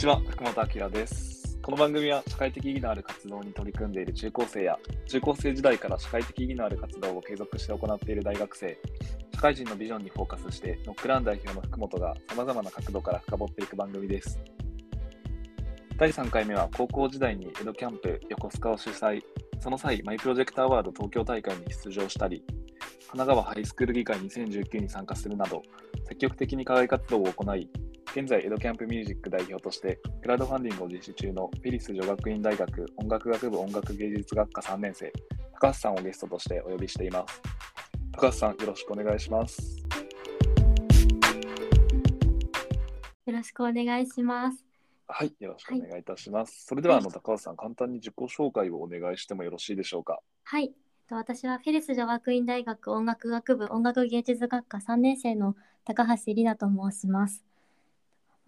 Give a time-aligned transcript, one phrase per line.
[0.00, 1.58] ちは、福本明です。
[1.60, 8.78] この番組は社会的意義のある活動に取り組んでいる中高生や中高生時代から社会的意義のある活動を継続して行っている大学生、
[9.34, 14.40] 社会人のビジョンにフォーカスして、ノックラン代表の福本が様々な角度から深掘っていく番組です。
[15.98, 19.20] 第3回目は高校時代に江戸キャンプ横須賀を主催、
[19.58, 25.60] その際、マイプロジェクトアワード東京大会に出場したり、神奈川ハイスクール議会2019に参加するなど、
[26.08, 27.68] 積極的に課外活動を行い、
[28.12, 35.12] 現在、江戸キャンプミュージック代表として、クラウドファンディングを実施中のフィリス女学院大学音楽学部音楽芸術学科3年生、
[35.54, 37.40] 高橋さんをゲストとしてお呼びしています。
[38.10, 39.78] 高橋さん、よろしくお願いします。
[43.26, 44.64] よろしくお願いします。
[45.06, 46.66] はい、よろしくお願いいたします。
[46.66, 50.18] それでは、あの高橋さん、簡単に自己紹介をお願いしてもよろしいでしょうか？
[50.42, 50.64] はい。
[50.64, 50.72] えっ
[51.08, 57.44] と私はフェリス女学院大学音楽学部音楽芸術学科3年生の高橋里奈と申します。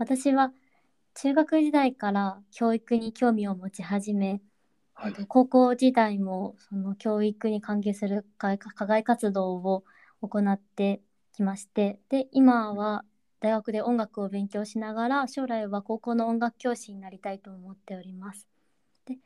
[0.02, 0.52] 私は
[1.15, 4.42] 中学時代から教育に興味を持ち始め、
[4.94, 9.84] はいえっと高校時代もその教育に関係する課課外活動を
[10.20, 11.00] 行って
[11.33, 13.05] きまして、で、今は
[13.39, 18.48] 大学で音楽を勉強しながら将来は高校の音楽教師になりたいと思っております。
[19.06, 19.19] で、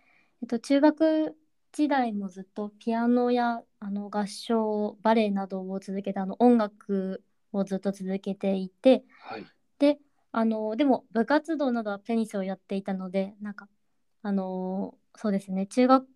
[0.42, 1.36] えっと、中学
[1.72, 7.24] 時代もずっとピアノやあの合唱バレエなどを続けてあの音楽
[7.54, 9.46] をずっと続けていてはい。
[9.78, 9.98] で
[10.38, 13.68] あのでも部活動などはテニスをやっていたのでなんか
[14.22, 15.66] あのそうですね。
[15.66, 16.06] 中学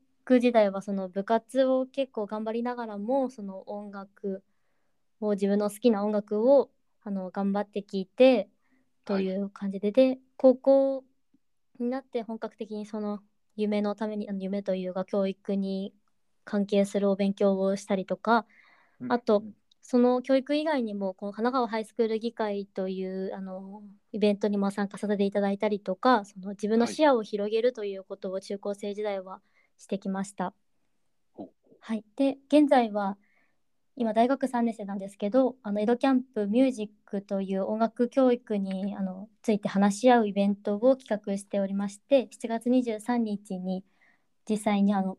[0.41, 4.45] 時代はその部活を結構頑張りながらもその音楽
[5.23, 6.71] を自分の好きな音楽を
[7.03, 8.51] あの頑張って聴いて
[9.07, 11.05] という感じで、で高校
[11.79, 13.21] になって本格的にその
[13.57, 15.95] 夢のためにあの夢というか教育に
[16.45, 18.45] 関係するお勉強をしたりとか
[19.09, 19.45] あと
[19.91, 29.41] その教育以外にもこの神奈川ハイスクール議会というあのイベントにも参加させていただいたりとかその自分の視野を広げるということを中高生時代は
[29.79, 30.55] してきました。
[31.33, 31.49] ほう。
[31.81, 33.19] はい、で現在は
[33.97, 43.85] 今大学3年生なんですけどあの江戸キャンプミュージックという音楽教育にあのついて話し合うイベントを企画しておりまして7月23日に
[44.49, 45.19] 実際にあの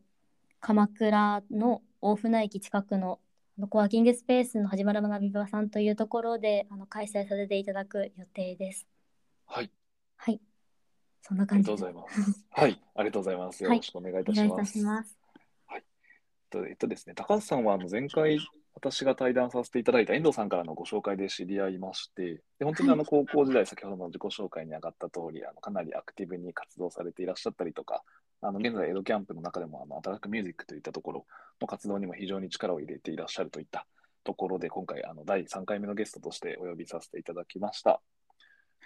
[0.61, 3.19] 鎌倉の大船駅近くの
[3.69, 8.87] コワーキングスペースの始まる学び場さんというところであの開催させていただく予定です。
[9.45, 9.71] はい。
[10.17, 10.41] はい、
[11.21, 12.45] そんなあ感じでりがとうございます。
[12.49, 12.81] はい。
[12.95, 13.63] ありがとうございます。
[13.63, 14.79] よろしくお願いいたお願いいたします。
[14.79, 15.21] します。
[16.51, 18.39] とえっとですね、高橋さんはあの前回
[18.73, 28.03] 私が対談させていただいた遠藤さんからのご紹介で知り合いまして、で本当にあの高校時代、先ほどの自己紹介に上がった通り、あのかなりアクティブに活動されていらっしゃったりとか、
[28.41, 31.25] あの現在、江戸キャンプの中でもあのアタラクミュージックといったところ
[31.59, 33.85] の活動にも非常に力を入れていらっしゃるといった
[34.23, 38.01] ところで、今回、あの第3回目のゲストとしてお呼びさせていただきました。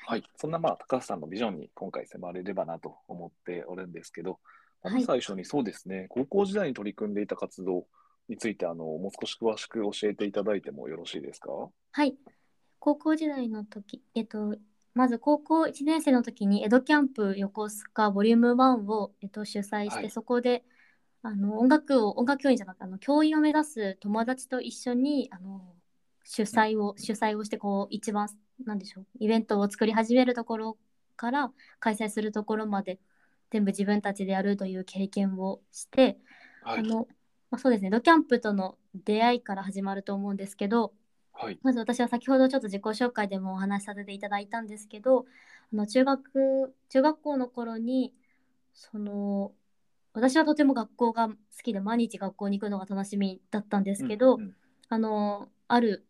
[0.08, 4.40] はい、そんなまあ高橋さんのビジョンに今回迫れればなと思っておるんですけど、
[4.84, 7.88] まず最初にそうですね、高校時代に取り組んでいた活動
[8.28, 11.50] についてあのもう少し詳しく教えていただいてもよろしいですか？
[11.92, 12.16] はい。
[12.80, 14.56] 高校時代の時、えっと、
[14.96, 20.64] まず高校1年生の時に江戸キャンプ横須賀ボリューム1を、えっと、主催して、はいそこで
[21.22, 25.74] あの音楽を音楽教員じゃなくてあの教員を目指す友達と一緒にあの
[26.24, 28.30] 主催を、主催をしてこう一番
[28.64, 30.78] なんでしょうイベントを作り始めるところ
[31.16, 33.00] から開催するところまで
[33.50, 36.20] 全部自分たちでやるという経験をして、
[36.64, 36.84] はいあ。
[36.84, 37.08] の
[37.50, 40.94] まあ、そうですねドキャンプとの出会いから始まると思うんですけど
[41.38, 41.60] はい。
[41.64, 45.26] まず私は先ほどちょっと自己紹介でもお話しさせていただいたんですけど
[45.74, 48.14] あの中学中学校の頃に
[48.74, 49.52] その
[50.14, 54.56] 私はとても学校が好きで毎日学校に行くのが楽しみだったんですけど、うんうん
[54.88, 56.06] あのある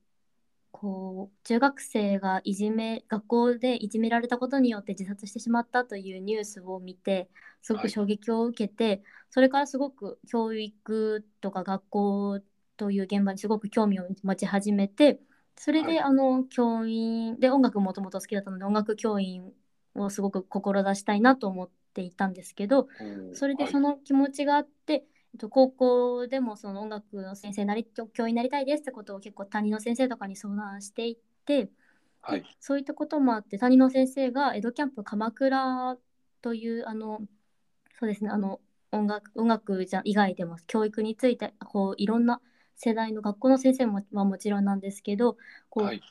[0.72, 7.30] こう中学生がいじめ学校でいじめられたことによって自殺してしまったというニュースを見て
[7.62, 12.40] すごく衝撃を受けて、それからすごく教育とか学校
[12.78, 15.20] という現場にすごく興味を持ち始めて
[15.58, 19.52] それで、はいあの教員で音楽もともと好きだったので音楽教員
[19.96, 22.88] をすごく志したいなと思っていたんですけど、
[23.34, 31.70] それではいその気持ちがあって、えっと高校でもその音楽の先生になり教員になりたいですってことを結構担任の先生とかに相談していって、
[32.22, 32.48] はいで。
[32.60, 35.98] そういったこともあって担任の先生が江戸キャンプ鎌倉
[36.42, 37.22] というあの
[37.98, 38.60] そうですねあの
[38.92, 42.42] 音楽音楽じゃ以外でも教育についてこういろんな
[42.76, 45.38] 世代の学校の先生もはもちろんなんですけど
[45.70, 46.02] こう、はい。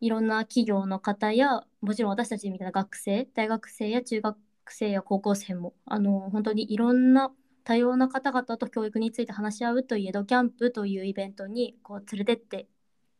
[0.00, 4.38] いろんな企業の方やもちろん私たちみたいな学生大学生や中学
[4.68, 7.30] 生や高校生もあの本当にいろんな
[7.64, 12.66] 多様な方々と教育について話し合うという江戸キャンプというイベントにこう連れてって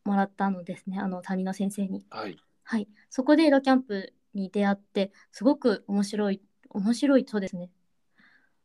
[0.03, 2.03] もらったのですねあの担任の先生に。
[2.09, 2.35] はい。
[2.63, 7.69] はい、そこで江戸キャンプに出会ってすごく面白い面白いそうですね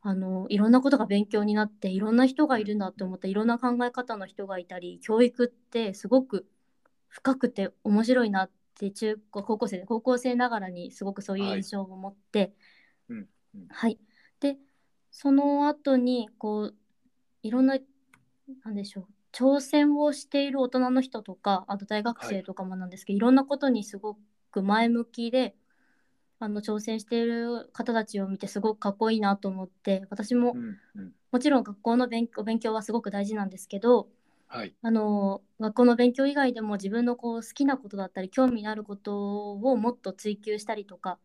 [0.09, 6.47] あのいろんなことが勉強になっていろんな人がいるんだって思ったいろんな考え方の人がいたり教育ってすごく
[7.09, 12.53] 深くて面白いなって中高高校生高校生ながらにすごくそういう印象を持って
[13.09, 13.17] うん
[13.57, 13.67] うん。
[13.69, 13.99] はい、
[14.39, 14.59] で
[15.11, 16.75] その後にこう
[17.43, 17.77] いろんな
[18.65, 24.17] なんでしょう挑戦をしている大人の人とかあと大学生とかもなんですけど、い、ろんなことにすご
[24.53, 25.57] く前向きで
[26.39, 34.09] あの挑戦している方たちを見てすごくかっこいいなと思って私もうんうんもちろん学校の勉お勉強はすごく大事なんですけど
[34.49, 34.75] はい。
[34.81, 41.19] あの学校の勉強以外でも自分のこう好きなことだったり興味のあることをもっと追求したりとか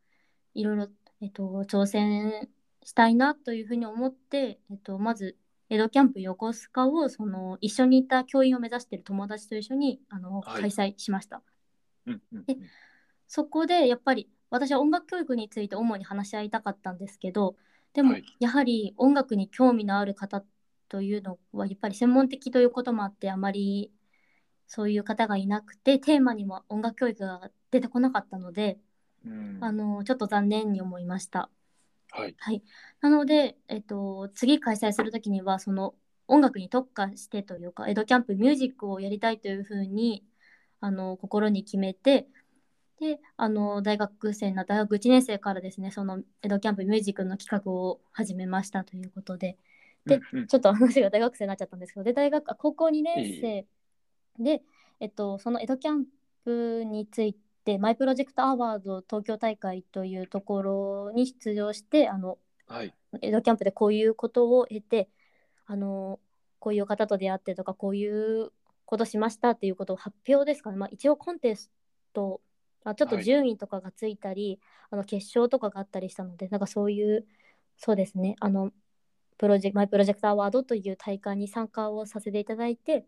[0.54, 0.88] いろいろ、
[1.22, 2.50] えっと、挑戦
[2.84, 5.38] したいなというふうに思って、えっと、まず
[5.70, 11.42] 江戸キャンプ横須賀をその一緒にいた教員を目指している友達と一緒にあの、はい開催しました。
[12.06, 12.58] うんうんで
[13.28, 17.56] そこでやっぱり私は音楽教育について主に話し合いたかったんですけど
[17.94, 20.44] でもはいやはり音楽に興味のある方
[20.90, 23.92] というのはやっぱり専門的ということもあってあまり
[24.68, 28.78] そういう方がいなくてテーマにも音楽教育が出てこなかったので
[29.26, 31.50] うんあのちょっと残念に思いました。
[32.12, 32.36] はい。
[32.38, 32.64] はい、
[33.02, 35.96] なので、えっと、次開催するときにはその
[36.28, 40.26] 音楽に特化してというか江戸キャンプミュージックをやりたいというふうに
[40.80, 42.28] あの心に決めて
[43.02, 49.58] であの大学生な大学1年生からですねその江戸キャンプミュージックの企画を始めましたということで。
[50.06, 50.48] でうんうん。
[50.48, 53.66] ちょっと話が大学生になっちゃったんですけどで大学あ高校2年生
[54.40, 54.62] で、
[55.00, 56.06] えっと、その江戸キャン
[56.46, 62.38] プについてマイプロジェクトアワード東京大会というところに出場してあの
[62.68, 62.94] はい。
[63.22, 65.10] 江戸キャンプでこういうことを得て
[65.66, 66.20] あの
[66.60, 68.52] こういう方と出会ってとかこういう
[68.86, 71.72] ことしましたっていうことを発表ですかね、まあ、一応コンテス
[72.14, 72.42] ト
[72.84, 73.24] あちょっとはい。
[73.24, 77.28] 順位とかがついたり、あの決勝とかがあったりしたのでなんかそういう
[77.78, 78.36] そうですね。
[78.40, 78.72] あの
[79.38, 83.06] プロジェマイプロジェクトアワードという大会に参加をさせていただいて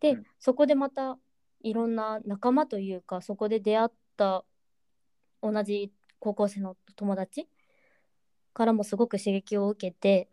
[0.00, 0.26] で、うん。
[0.38, 1.18] そこでまた
[1.62, 4.44] いろんな仲間というかそこで出会った
[5.42, 7.48] 同じ高校生の友達
[8.52, 10.28] からもすごく刺激を受けて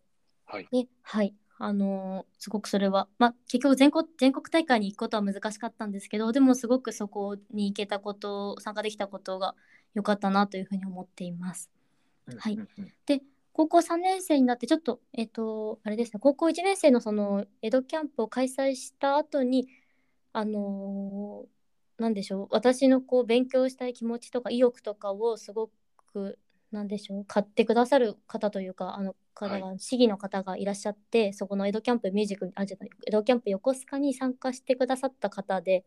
[0.46, 0.68] はい。
[0.72, 9.56] ではいあのーすごくそれは、まあ、結局全国全国大会に行くことは難しかったんですけどでもすごくそこに行けたこと参加できたことが
[9.96, 11.72] 良かったなというふうに思っています。
[12.38, 12.56] はい。
[12.56, 12.94] うんうん。
[13.54, 19.68] 高校3年生になってちょっとえっ、とあれですね高校1年生のその江戸キャンプを開催した後に
[20.32, 25.72] あのーなんでしょう私のこう勉強したい気持ちとか意欲とかをすご
[26.14, 26.38] く
[26.72, 27.26] なんでしょう？
[27.26, 35.86] 買ってくださる方というかあの方が、市議の方がいらっしゃってそこの江戸キャンプミュージックあじゃない江戸キャンプ横須賀に参加してくださった方で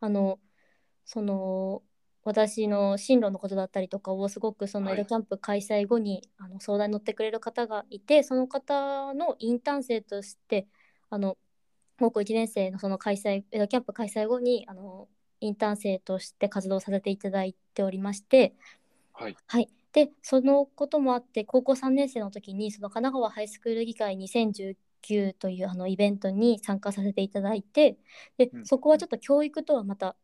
[0.00, 0.38] あの
[1.04, 1.82] その
[2.24, 5.00] 私の進路のことだったりとかをすごくそのはい。
[5.00, 10.66] 江戸キャンプ開催後に、あの相談に乗ってくれる方がいてその方のインターン生として
[11.10, 11.36] あの
[11.98, 15.08] 高校1年生のその開催江戸キャンプ開催後にあの
[15.40, 18.54] インターン生として活動させていただいておりまして、
[19.12, 19.36] はい。
[19.46, 27.98] はい、でそのこともあって高校3年生の時にその神奈川ハイスクール議会2019というあのイベントに参加させていただいて
[28.38, 28.66] で、うん。
[28.66, 30.16] そこはちょっと教育とはまた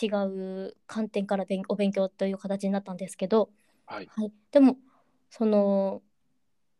[0.00, 3.50] 違う観点から勉お勉強という形になったんですけど、
[3.86, 4.08] はい。
[4.14, 4.76] はい、でも
[5.30, 6.02] その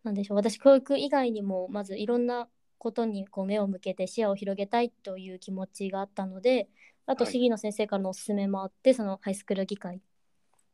[0.04, 6.68] なんでしょう私教育以外にもまずいろんなことにこう目を向けて視野を広げたいという気持ちがあったので
[7.06, 7.32] あとはい。
[7.32, 10.00] 市議の先生からのおすすめもあって、そのハイスクール議会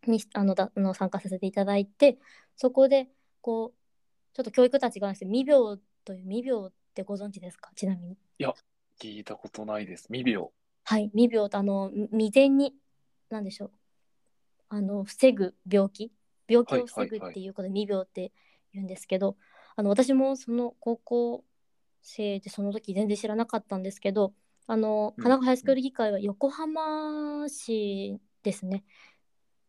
[0.06, 2.18] にあのだあの参加させていただいて
[2.56, 3.08] そこで
[3.40, 3.78] こう
[4.34, 7.70] ちょっと教育たちが未病という未病ってご存知ですか？
[7.76, 8.16] ちなみに。
[9.00, 10.08] 聞いたことないです。
[10.12, 10.48] 未病。
[10.84, 12.74] はい、未病とあのみ未然に
[13.30, 13.70] 何でしょう
[14.68, 16.12] あの防ぐ病気？
[16.48, 18.32] 病気を防ぐはいはいはいっていうことで未病って
[18.72, 19.36] 言うんですけど、
[19.76, 21.44] あの私もその高校
[22.02, 24.34] 生でその時全然知らなかったんですけど
[24.66, 28.84] あのうん神奈川ハイスクール議会は横浜市ですね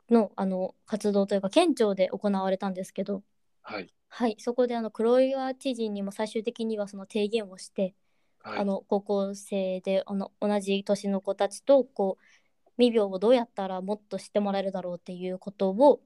[0.09, 3.23] のあの活動というか県庁で行われたんですけど、
[3.61, 3.93] はい。
[4.09, 7.95] はい、そこであの黒岩知事にも最終的にはその提言をして、
[8.39, 8.59] はい。
[8.59, 16.01] あの高校生であの同じ年の子たちとこう未病をどうやったらもっと知ってもらえるだろうっていうことを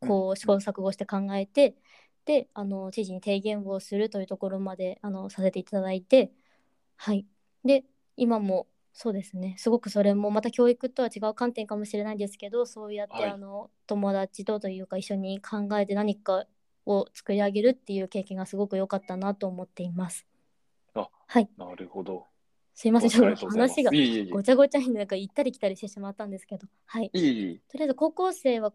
[0.00, 1.76] こうんう試行錯誤して考えて、
[2.24, 6.32] であの知事に提言をするというところまであのさせていただいて
[6.96, 7.26] はい
[7.64, 7.84] で
[8.16, 9.56] 今もそうですね。
[9.58, 13.30] すごくそれもまた教育とは違う観点かもしれないんですけどそうやって、はい。
[13.32, 16.46] あの友達とというか一緒に考えて何か
[16.86, 20.26] を作り上げるっていう経験がすごく良かったなと思っています。
[20.94, 21.50] あはい。
[21.56, 22.26] なるほど。
[22.76, 23.90] すいません、ちょっと話が
[24.30, 27.10] ごちゃごちゃになんか行ったり来たりしてしまったんですけど、はい。
[27.10, 28.72] とりあえず高校生は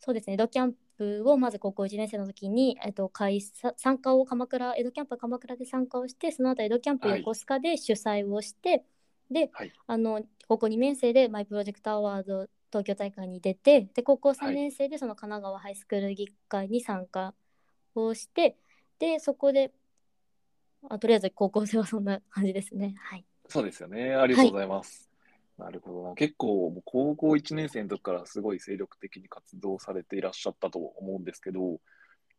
[0.00, 0.34] そうですね。
[0.34, 7.18] 江戸キャンプをまず高校1年生の時に、えっと、開催参加を鎌倉江戸キャンプは鎌倉で参加をしてその後江戸キャンプはい。
[7.20, 8.84] 横須賀で主催をして、
[9.32, 17.34] で、はいあの高校2年生でマイプロジェクトアワード東京大会に出てで高校3はい年生でその神奈川ハイスクール議会に参加
[17.94, 18.56] をして
[18.98, 19.72] でそこで
[20.90, 24.14] あとりあえず高校生はそんな感じですねはいそうですよね。
[24.14, 25.10] ありがとうございます。
[25.58, 26.14] なるほどな。
[26.14, 31.78] 結構、もう高校1年生の時からすごい精力的に活動されていらっしゃったと思うんですけど、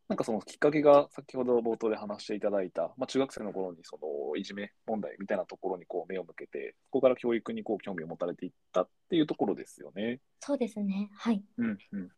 [0.09, 10.19] なんかそのきっかけが先ほど冒頭で話していただいた、まあ、中学生の頃にそのいじめ問題みたいなところにこう目を向けて、そこから教育にこう興味を持たれていったっていうところですよね。
[10.39, 12.09] そうですねはいうんうん。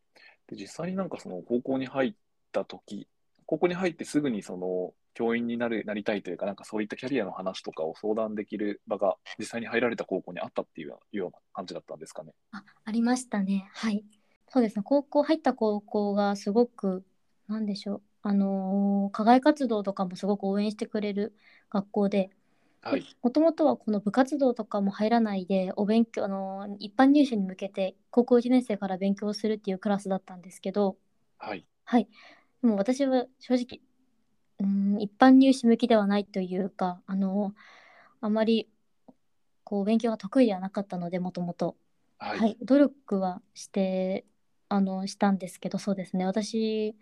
[0.47, 2.13] で、実際になんかその高校に入っ
[2.51, 3.07] た時、
[3.45, 12.33] 高校に入ってすぐにその教員になる、なりたいというか、なんかそういったキャリアの話とかを相談できる場が実際に入られた高校にあったっていうような感じだったんですかね。
[12.51, 14.03] あありましたねはい
[14.49, 17.03] そうですね高校入った高校がすごく
[17.47, 21.35] なんでしょうあのー課外活動とかもすごく応援してくれる
[21.69, 22.31] 学校で
[22.81, 23.17] はい。
[23.23, 30.97] もともとはこの部活動とかも入らないでお勉強あのー一般入試に向けて高校1年生から勉強するっていうクラスだったんですけど
[31.37, 31.65] はい。
[31.85, 32.09] はい
[32.61, 33.81] でも私は正直
[34.59, 34.65] う
[34.97, 37.61] ん一般入試向きではないというかあのー
[38.21, 38.69] あまり
[39.63, 41.77] こう勉強が得意ではなかったのでもともと
[42.17, 42.39] はい。
[42.39, 44.25] はい、努力はして
[44.69, 46.95] あのしたんですけどそうですね私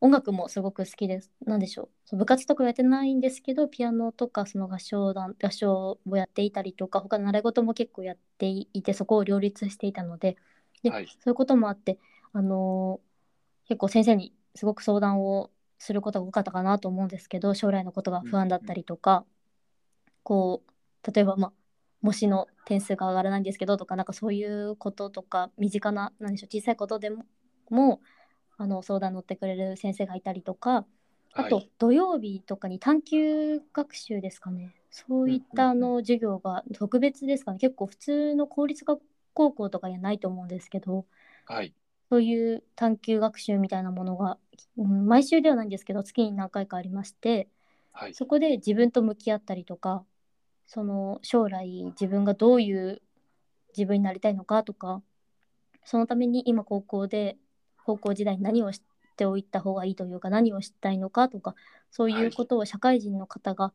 [0.00, 1.32] 音楽もすごく好きです。
[1.44, 2.16] なんでしょう。
[2.16, 10.36] 部活とかやってないんですけどピアノとかその合唱団合唱をやっていたりとか他の習い事も結構やっていてそこを両立していたので
[10.82, 11.06] で、はい。
[11.06, 11.98] そういうこともあって
[12.32, 13.00] あの
[13.66, 19.24] 結構先生にすごく相談をすることが多かったかなと思うんですけど将来のことが不安だったりとか、
[20.22, 21.52] こう例えばまあ
[22.02, 27.24] 模試の点数が上がらないんですけどとかなんかそういうこととか身近な何でしょう小さいことでも
[27.70, 28.00] も
[28.58, 30.84] あの相談乗ってくれる先生がいたりとか
[31.32, 31.70] あとはい。
[31.78, 39.00] 土曜日とかに探究学習ですかねそういったあの授業が特別ですかね結構普通の公立学
[39.34, 41.06] 高校とかにはないと思うんですけど
[41.46, 41.72] はい。
[42.10, 44.38] そういう探究学習みたいなものが、
[44.78, 47.48] うん、毎週ではないんですけど月に何回かありまして
[47.92, 48.14] はい。
[48.14, 50.04] そこで自分と向き合ったりとか
[50.66, 53.02] その将来自分がどういう
[53.76, 55.02] 自分になりたいのかとか
[55.84, 57.38] そのために今高校で
[57.88, 58.82] 高校時代に何をし
[59.16, 61.54] ておいた方がいいというか何をしたいのかとか
[61.90, 63.72] そういうことを社会人の方が、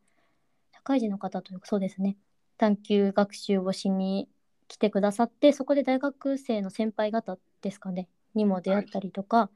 [0.72, 2.16] 社会人の方というかそうですね。
[2.60, 4.30] 探究学習をしに
[4.68, 8.08] 来てくださってそこで大学生の先輩方ですかね。
[8.36, 9.50] にも出会ったりとか、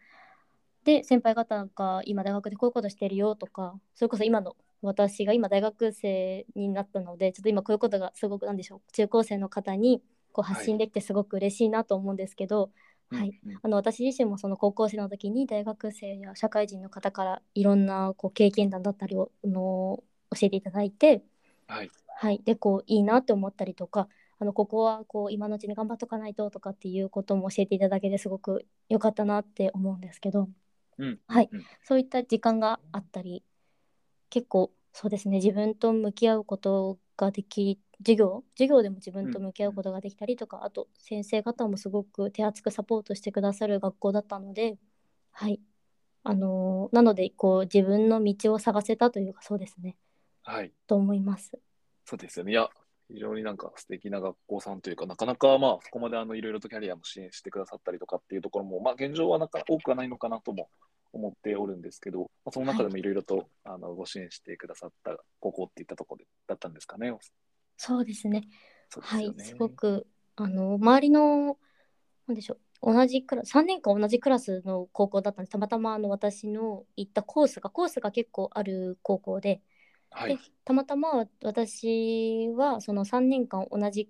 [0.84, 12.72] で先輩方が今大学でこういうことしてるよとかそれこそ今の私が今大学生になったのでちょっと今こういうことがすごくなんでしょう中高生の方にこう発信できてすごく嬉しいなと思うんですけど、はい
[13.12, 21.24] うんうんあの私自身もその高校生の時に大学生や社会人の方からいろんなこう経験談だったりをあの教えていただいて、
[21.68, 21.92] はい。
[22.20, 24.08] はい、でこういいなって思ったりとか
[24.40, 30.50] あのここはこう今のうちに頑張っとかないととかっていうことも教えていただけてすごく良かったなって思うんですけど
[30.98, 31.20] うん。
[31.28, 33.44] はいうんそういった時間があったり
[34.30, 44.78] 結構そうですね自分と向き合うことができ授業授業でも自分と向き合うことができたりとか、あと先生方もすごく手厚くサポートしてくださる学校だったので
[45.32, 45.60] はい
[46.24, 49.96] あのーなのでこう自分の道を探せたというかそうですね
[50.48, 50.72] はい。
[50.88, 51.52] と思います。
[52.06, 52.54] そうですよね。
[52.54, 52.70] いや、
[53.10, 60.70] 非常になんか素敵な学校さんというか、なかなかまあ、そこまであのいろいろとキャリアも支援してくださったりとかっていうところも、まあ、現状はなか多くはないのかなとも
[61.12, 67.12] 思っておるんですけど、まあ、その中でもいろいろと、あのご支援してくださった高校っていったところでだったんですかね。
[67.78, 68.44] そうですね。
[68.90, 69.26] そうですよね。
[69.28, 71.58] はいすごくあの周りの
[72.28, 75.52] なんでしょう同じクラス3年間同じクラスの高校だったんです。
[75.52, 79.62] たまたまあの私の行ったコースがコースが結構ある高校で。
[80.12, 80.36] はい。
[80.36, 80.42] で。
[80.66, 84.10] たまたま私はその3年間同じ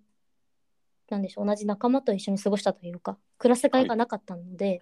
[1.10, 4.82] なんでしょう同じ仲間と一緒に過ごしたというかクラス替えがなかったので、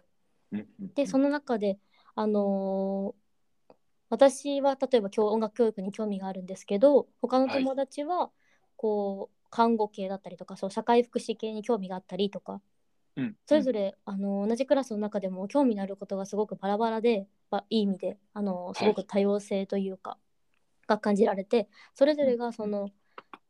[0.52, 0.94] うんうんうん。
[0.94, 1.78] でその中で
[2.16, 3.26] あのー
[4.08, 8.30] 私は例えば今日音楽教育に興味があるんですけど他の友達は
[8.78, 12.62] こう看護系だったりとかそう社会福祉系に興味があったりとか
[13.16, 20.18] うんそれぞれ、あの同じクラスの中でも興味のあることがすごくバラバラで、まあ、いい意味であのすごく多様性というか、
[20.88, 22.90] が感じられてそれぞれがその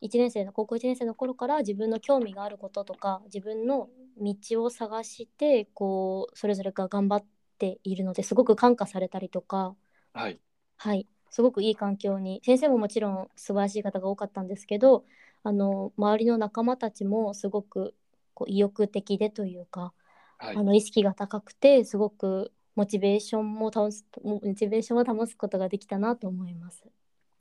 [0.02, 7.26] 1年生の高校1年生の頃から自分の興味があることとか自分の道を探してこうそれぞれが頑張っ
[7.58, 9.76] ているのですごく感化されたりとか、
[10.14, 10.40] はい。
[10.78, 15.06] はい、すごくいい環境に先生ももちろん素晴らしい方が多かったんですけど
[15.44, 17.94] あの周りの仲間たちもすごく
[18.34, 19.94] こう意欲的でというか
[20.38, 20.64] はいあ。
[20.64, 26.84] の意識が高くてすごくモチベーションも保つモチベーションを保つことができたなと思います。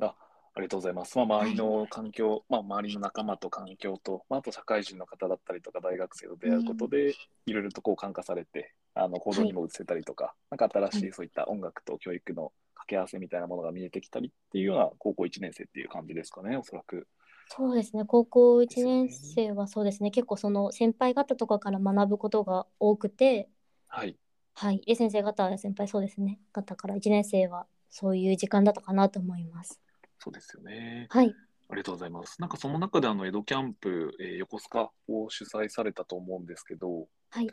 [0.00, 0.14] あ
[0.56, 1.18] ありがとうございます。
[1.18, 7.14] まあ、周りの環境、まあ、周りの仲間と環境と、まあ、あと社会人の方だったりとか大学生と出会うことで、
[7.46, 12.52] いろいろとこう感化されて、あの行動にも移せたりとか、なんか新しはいいそういった音楽と教育の
[12.84, 17.08] 掛け合わせみたいなものが見えてきたりっていうような高校1年生っていう感じですかね、おそらく。
[17.48, 23.50] そうですね高校1ですよね年生はそうですね結構その先輩方とかから学ぶことが多くて
[23.86, 24.16] はい。
[24.54, 29.80] はいで先生方や先輩そうですね方から1年生はそういう時間だったかなと思います。
[30.18, 31.06] そうですよね。
[31.10, 31.34] はい
[31.68, 32.40] ありがとうございます。
[32.40, 37.46] なんかその中であの江戸キャンプ、えー横須賀を主催されたと思うんですけど、はい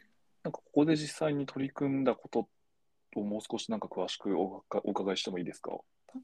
[0.43, 2.47] なんかここで実際に取り組んだこと
[3.15, 5.71] をもう少しなんか詳しくお伺お伺いしてもいいですか？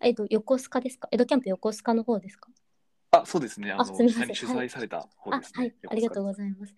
[0.02, 1.08] えっと横須賀ですか？
[1.12, 2.50] 江戸キャンプ横須賀の方ですか？
[3.12, 3.72] あ、そうですね。
[3.72, 4.36] あの、あすみません。
[4.36, 5.60] 主催された方あですね。
[5.60, 5.76] はい。
[5.90, 6.74] ありがとうございます。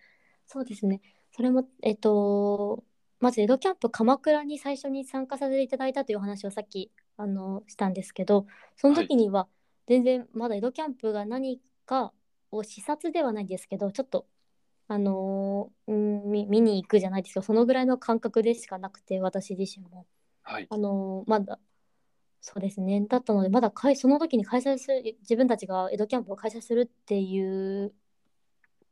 [0.46, 1.02] そうですね。
[1.36, 2.84] それもえっと
[3.20, 8.48] まず江戸キャンプ鎌倉に最初に参加させていただいたというお話をさっきあのしたんですけど
[8.78, 9.48] その時には
[9.88, 12.14] 全然まだ江戸キャンプが何か
[12.52, 14.26] を視察ではないんですけどちょっと
[14.90, 20.08] あのーうん見見に行くじゃないですけどそのぐらいの感覚でしかなくて私自身も
[20.44, 20.68] はい。
[20.70, 21.60] あのーまだ
[22.42, 27.40] そうですねだったのでまだかいその時に開催する自分たちが江戸キャンプを開催するってい
[27.86, 27.94] う、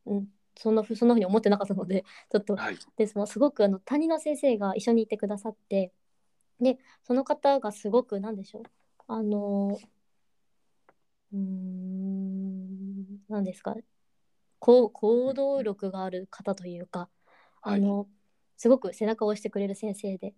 [0.06, 2.78] うん、そんなふそんなふうに思ってなかったので ちょっとはい。
[2.98, 5.92] ですすごくあの担任の先生が一緒にいてくださって
[6.60, 8.64] でその方がすごくなんでしょう
[9.08, 9.80] あの
[11.32, 13.76] うーんなんですか
[14.60, 17.10] こう行動力がある方というか
[17.62, 18.08] あの
[18.58, 20.34] すごく背中を押してくれる先生で。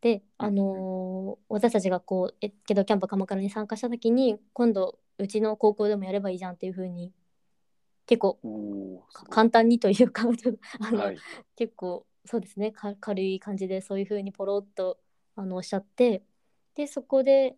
[0.00, 7.10] であの私たちがこうえけどキャンプ鎌倉に参加した時に今度うちの高校でもやればいいじゃんっていう風に
[8.04, 8.38] 結構
[9.30, 10.24] 簡単にというか
[10.80, 11.16] あの、はい。
[11.56, 14.98] 結構そうですねか軽い感じでそういう風にポロッと
[15.36, 16.22] あのおっしゃって
[16.74, 17.56] でそこで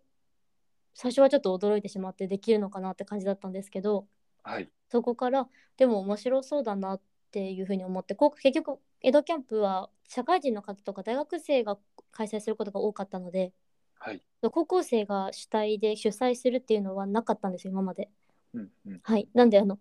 [0.94, 4.06] 最初はちょっと驚いてしまってできるのかなって感じだったんですけど
[4.46, 4.70] はい。
[4.88, 7.00] そこからでも面白そうだなっ
[7.32, 11.76] ていう風に思ってこう結局江戸キャンプは社会人の方とか大学生が
[12.12, 13.52] 開催することが多かったので
[13.98, 14.22] はい。
[14.40, 18.08] 高校生が主体で主催するっていうのはなかったんですよ今まで。
[18.54, 19.00] うんうん。
[19.02, 19.78] はい、なんであの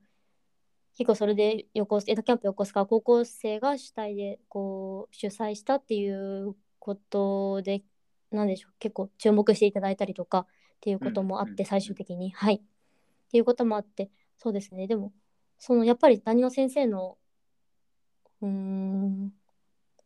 [0.97, 7.83] 結構それで横須江戸キャンプ横須賀は高校生が主体でこう主催したっていうことで
[8.31, 10.47] なんでしょう結構注目していただいたりとかっ
[10.79, 12.61] ていうこともあって、うんうん最終的にはいっ
[13.31, 15.13] ていうこともあってそうですねでも
[15.57, 17.17] そのやっぱり担任の先生の
[18.41, 19.33] うーん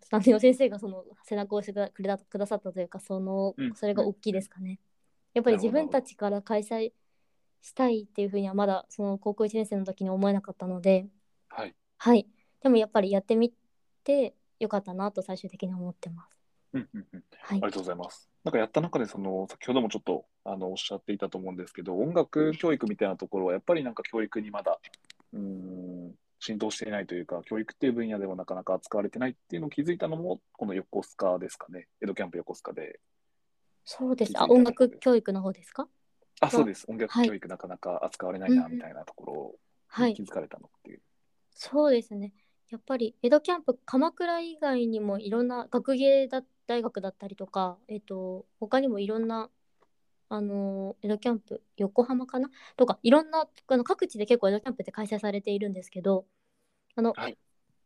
[0.10, 4.80] 担任の先生がその背中を押してくれたくださったというかそのうんそれが大きいですかね。
[5.34, 6.92] やっぱり自分たちから開催
[7.62, 11.08] したいっていうふうにはまだその高校1年生の時に思えなかったので、
[11.50, 11.76] はい。
[11.98, 12.28] はい。
[12.62, 13.54] でもやっぱりやってみ
[14.04, 16.38] てよかったなと最終的に思ってます。
[16.73, 17.23] うんうんうん。
[17.39, 17.62] はいあり。
[17.62, 18.29] がとうございます。
[18.43, 24.79] なんかやった中で、その、先ほどもちょっと、あの、おっしゃっていたと思うんですけど、音楽教育みたいなところは、やっぱりなんか教育にまだ、
[25.34, 31.88] うーん、浸透していないというか、教育っていう分野ではなかなか扱われてないっていうのを気づいたのも、この横須賀ですかね。
[32.01, 32.99] 江戸キャンプ横須賀で。
[33.84, 34.34] そうです。
[34.38, 35.88] あ、音楽教育の方ですか？
[36.41, 36.86] あ、そうです。
[36.88, 39.55] 音楽はい教育なかなか扱われないな、うんみたいなところ
[39.88, 40.21] はいに気。
[40.23, 41.01] づかれたのっていう。
[41.51, 42.32] そうですね。
[42.69, 49.49] やっぱり江戸キャンプ鎌倉以外にもいろんな学芸だ大学だったりとか、えっと他にもいろんな
[50.29, 52.49] あの江戸キャンプ横浜かな？
[52.77, 56.25] とかいろんなあの各地で結構江戸キャンプって開催されているんですけど、
[56.95, 57.38] あの、はい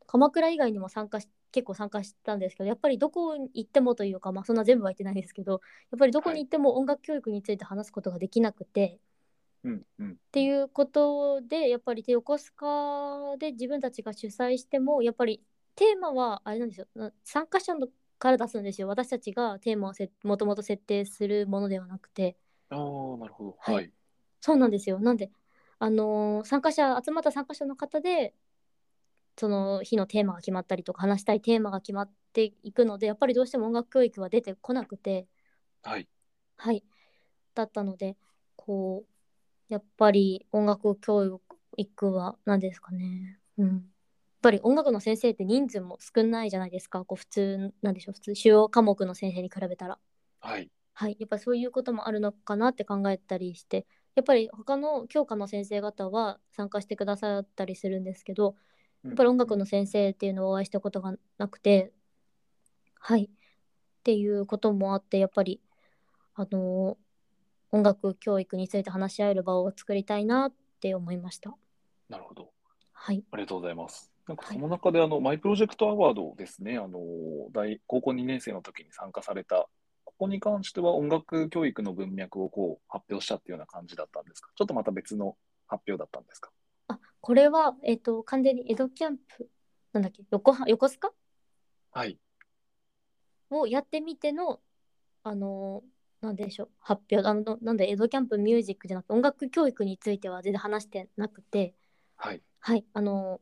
[0.05, 5.53] 鎌倉以外にも参加し結構参加したんですけど、やっぱりどこに行ってもというか、まあそんな全部は行ってないんですけど、
[5.91, 8.81] やっぱりどこに行っても音楽教育について話すことができなくて。
[8.81, 9.12] うんうん。
[10.29, 15.43] っていうことでやっぱり横須賀で自分たちが主催してもやっぱり
[15.75, 17.87] テーマはあれなんですよな参加者の
[18.19, 22.37] から出すんですよ私たちがテーマをせもともと設定するものではなくて
[22.69, 23.57] ああ、なるほど。
[23.59, 23.93] はいはい。
[24.41, 25.31] そうなんですよなんで
[25.79, 28.35] あのー参加者集まった参加者の方で
[29.37, 35.27] その日のテーマが決まったりとか話したいテーマが決まっていくのでやっぱりどうしても音楽教育は出てこなくて
[35.83, 36.07] はい。
[36.57, 36.83] はい。
[37.55, 38.17] だったので、
[38.55, 39.12] こう、
[39.69, 41.41] やっぱり音楽教
[41.77, 43.39] 育は何ですかね。
[43.57, 43.67] うん。
[43.67, 43.81] やっ
[44.41, 47.05] ぱり音楽の先生って人数も少ないじゃないですか。
[47.05, 49.99] こう普通、なんでしょう、普通、主要科目の先生に比べたら。
[50.41, 50.69] はい。
[50.93, 51.17] はい。
[51.19, 58.55] やっぱそういうこともあるのかなって考えたりして、やっぱり他の教科の先生方は参加してくださったりするんですけど、
[59.03, 61.93] やっぱり音楽の先生っていうのをお会いしたことがなくて、
[62.99, 63.25] はい。
[63.25, 63.29] っ
[64.03, 65.61] ていうこともあって、やっぱり、
[66.35, 66.97] あの
[67.73, 71.55] 音楽教育について話し合える場を作りたいなって思いました。
[72.07, 72.51] なるほど。
[72.91, 73.23] はい。
[73.31, 74.11] ありがとうございます。
[74.27, 76.99] なんかその中であの、マイプロジェクトアワードですね、あの
[77.51, 79.67] 大高校2年生の時に参加された、
[80.05, 85.35] ここに関しては音楽教育の文脈をこう発表したっていうような感じだったんですか、ちょっとまた別の
[85.67, 86.51] 発表だったんですか？
[86.89, 89.49] あこれは、えっと、完全に江戸キャンプ、
[89.93, 91.11] なんだっけ、横は横須賀？
[91.91, 92.19] はい。
[93.49, 94.61] をやってみての、
[95.23, 95.81] あの
[96.23, 101.75] なんでしょう、発表、あの、なんで、江戸キャンプミュージックじゃなくて、音楽教育については全然話してなくて、
[102.15, 102.41] はい。
[102.61, 103.41] はい、あの、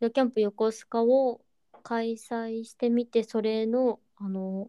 [0.00, 1.40] 江戸キャンプ横須賀を
[1.84, 4.68] 開催してみて、それの、あの、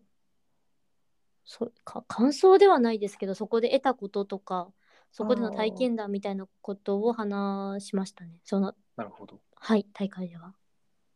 [1.44, 4.72] そか感想ではないですけど、そこで得たこととか、
[5.12, 8.40] そこでの体験談みたいなことを話しましたね。
[8.44, 9.42] その、なるほど。
[9.56, 10.54] はい、大会では。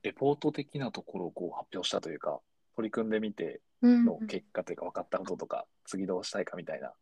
[0.01, 2.39] レポート的なところをこう発表したというか、
[2.75, 6.93] 取り組んでみてうんの結果というか、分かったこととか、次どうしたいかみたいな。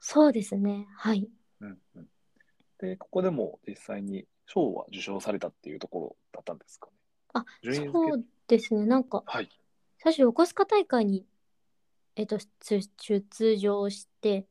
[0.00, 0.86] そうですね。
[0.96, 1.28] はい。
[1.60, 2.06] うんうん、
[2.78, 6.92] で、ここでも実際に賞は受賞されたっていうところだったんですかね。
[7.34, 8.86] あ、そうですね。
[8.86, 9.48] なんか、はい。
[9.98, 11.26] 最初横須賀大会に、
[12.16, 14.46] えっと、出出場して、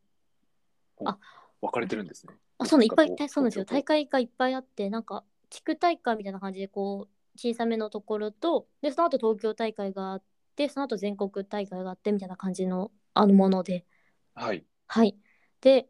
[1.62, 2.36] 分かれてるんですね。
[2.58, 3.66] あ、そうね、いっぱいそうなんですよ。
[3.66, 10.24] 大会がいっぱいあって、なんか、地区大会みたいな感じで、こう、小さめのところと、で、その後東京大会があっ
[10.58, 13.86] て、その後全国大会があってみたいな感じの、あのもので、
[14.36, 14.66] とはい。
[14.88, 15.18] はい。
[15.62, 15.88] で、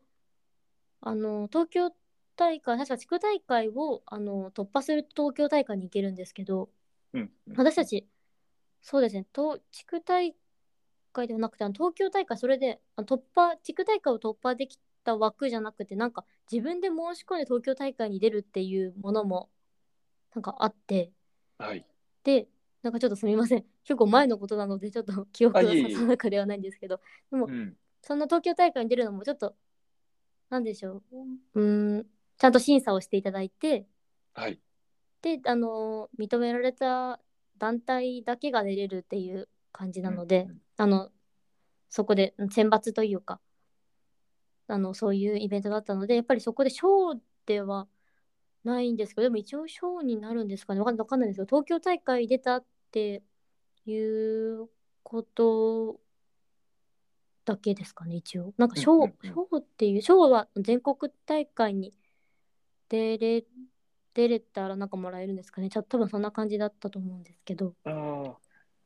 [1.02, 1.92] あの、東京
[2.36, 6.70] 大会、確か地区大会をあの突破すると東京大会に行けるんですけど、
[7.14, 8.08] うんうん私たち、
[8.82, 10.36] そうですね、東地区大
[11.14, 19.50] 会ではなくて、あの東京大会、それで突破、地区大会を突破できた枠じゃなくて、なんか自分で申し込んで東京大会に出るっていうものも
[20.36, 21.12] なんかあって、
[21.58, 21.86] はい。
[22.24, 22.48] で、
[22.88, 27.78] なんかちょっとすみません、 結構前のことなので、ちょっと 記憶が定かではないんですけど、でもう、ん。
[28.02, 29.58] その東京大会に出るのもちょっと、
[30.50, 33.86] なんでしょう、うーん、ちゃんと審査をしていただいて、
[34.34, 34.62] はい。
[35.22, 37.20] で、あの認められた
[37.58, 41.12] 団体だけが出れるっていう感じなので、うんうんあの
[41.90, 43.40] そこでうん選抜というか
[44.68, 47.88] あのそういうイベントだったのでやっぱりそこで賞では
[48.64, 50.80] ないんですけどでも一応賞になるんですかね。
[50.82, 53.24] わかんわかんないんですけど東京大会出たって
[53.86, 54.70] いう
[55.04, 56.00] こと
[57.46, 58.54] だけですかね一応。
[58.58, 59.34] なんか賞,、うんうんうん。
[59.34, 61.94] 賞っていう賞は全国大会に
[62.90, 63.44] 出れ
[64.14, 65.70] 出れたらなんかもらえるんですかね。
[65.70, 67.76] ちょ多分そんな感じだったと思うんですけど。
[67.86, 67.94] ああ、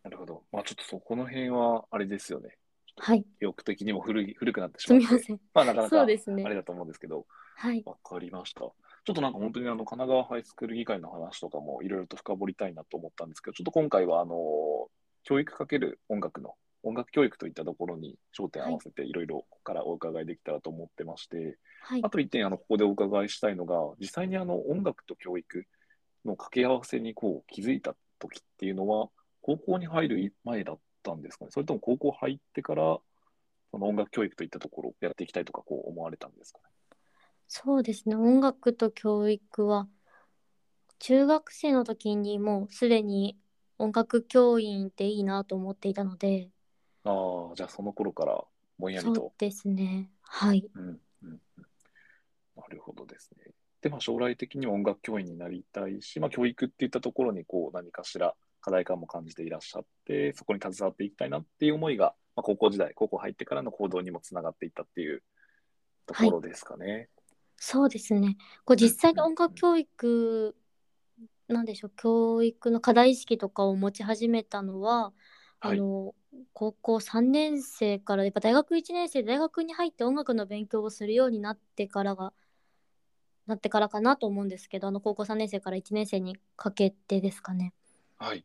[0.04, 0.44] なるほど。
[0.52, 2.58] まあちょっとそこの辺はあれですよね。
[2.98, 3.26] はい。
[3.40, 5.08] 記憶的にも古い古くなってしすまって。
[5.08, 5.40] みません。
[5.54, 6.44] まあなかなかそうですね。
[6.46, 7.82] あれだと思うんですけど、はい。
[7.86, 8.72] わかりました。
[9.04, 14.36] ちょっとなんか本当にあの神奈川ハイスクール議会の話とかもいろいろと深掘りたいなと思ったんですけど、ちょっと今回はあの
[15.24, 25.66] 教育かける音楽の音楽教育といったところに焦点を合わせていろいろここからお伺いできたらと思ってまして、はいあと一点あのここでお伺いしたいのが、実際にあの音楽と教育
[26.24, 29.10] の掛け合わせにこう気づいた時っていうのは、
[29.42, 33.00] 高校に入る前だったんですかね、それとも高校入ってから、
[33.72, 36.71] その音楽教育といったところをやっていきたいとかこう思われたんですかね。
[37.54, 39.90] そうですね音楽と教育は
[41.00, 43.38] 中学生の時にもうすでに
[43.78, 46.48] 音楽教員っていいなと思っていたので
[47.04, 47.10] あ
[47.52, 48.42] あ、じゃあその頃から
[48.80, 49.34] ぼんやりそうと。
[49.38, 51.42] ですねはいうんうんうん
[52.56, 53.52] なるほどですね。
[53.82, 65.22] で、まあ、将来的には音楽教員になりたいし、まあ、教育っていったところにこう何かしら課題感も感じていらっしゃって、そこに携わっていきたいなっていう思いが、まあ、高校時代、高校入ってからの行動にもつながっていったっていう
[66.06, 67.10] ところですかね。
[67.64, 68.38] そうですね。
[68.66, 70.56] こう実際に音楽教育
[71.48, 75.14] なんでしょう教育の課題意識とかを持ち始めたのは
[75.60, 75.78] はい。
[75.78, 76.16] あの
[76.54, 82.34] 高校3年生からやっぱ大学1年生で大学に入って音楽の勉強をするようになってからが
[83.46, 87.74] なってからかなと思うんですけどあの高校3年生から1年生にかけてですかね。
[88.18, 88.44] はい。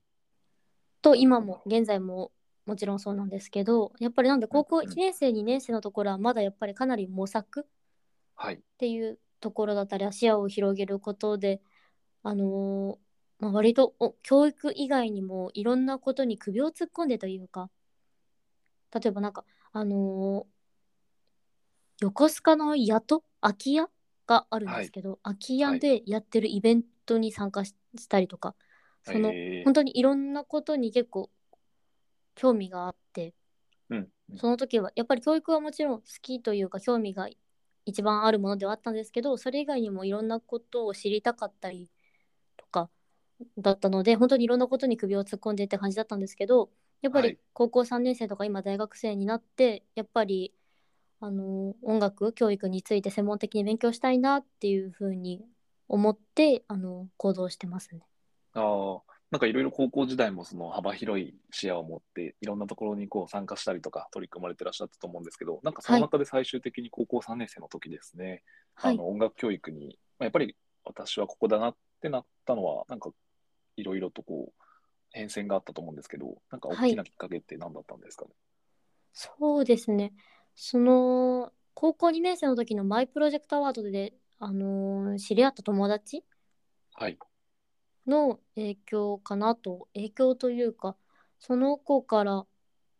[1.00, 2.32] と今も現在も
[2.66, 4.82] もちろんそうなんですけどやっぱりなんで高校うん。
[4.82, 7.66] うん1年生2年生のところはまだやっぱりかなり模索
[8.36, 8.54] はい。
[8.54, 11.60] っていうところだったり視野を広げることで、
[12.22, 17.70] あのーまあ、割とお教育以外にもいろんなことに首を突っ込んでというか
[18.94, 20.56] 例えばなんかあのー
[22.00, 23.88] 横須賀の宿空き家
[24.26, 28.54] があるんですけど、空き家でやってるイベントに参加ししたりとか、
[29.02, 29.64] そのえー。
[29.64, 31.30] 本当にいろんなことに結構
[32.34, 33.34] 興味があって
[33.88, 34.38] うんうん。
[34.38, 37.28] その時はやっぱり教育はもちろん好きというか興味が
[37.86, 41.90] 一番あるものではあったんですけどそれ以外にもいろんなことを知りたかったり
[42.56, 42.90] とか
[43.58, 46.70] だったので本当にいろんなことに首を突っ込んでって感じだったんですけど
[47.02, 50.54] やっぱりはい高校3年生とか今大学生になってやっぱり
[51.20, 55.44] あの音楽教育について専門的に勉強したいなっていうふうに
[55.88, 58.06] 思ってあの行動してますね。
[58.54, 58.60] あ
[59.06, 68.42] あ、なんかいろいろ高校時代もその幅広い視野を持って、いろんなところにこう参加したりとか取り組まれてらっしゃったと思うんですけど、なんかその中で最終的に高校3年生の時ですね、
[68.74, 68.94] はい。
[68.94, 73.10] あの音楽教育に、まあ、やっぱり私はここだなってなったのは、なんか
[73.76, 74.62] いろいろとこう
[75.10, 78.30] 変遷があったと思うんですけど、なんか大きなきっかけって何だったんですかね？
[79.12, 80.12] そうですね。
[80.54, 86.22] その、高校2年生の時のマイプロジェクトアワードで、あのー知り合った友達
[86.94, 87.18] はい。
[88.06, 90.96] の影響かなと、影響というか、
[91.38, 92.46] その子から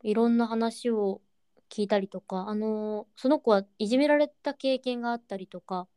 [0.03, 1.23] いろんな話を
[1.71, 5.88] 聞いたりとか、あのーその子はいじめられた経験があったりとか、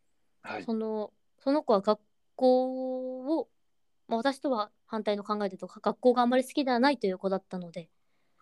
[0.43, 0.65] はい。
[0.65, 2.01] そのその子は学
[2.35, 3.49] 校を、
[4.07, 7.89] まあ、私とは反対の考えでとか学校があんまり好きではないという子だったので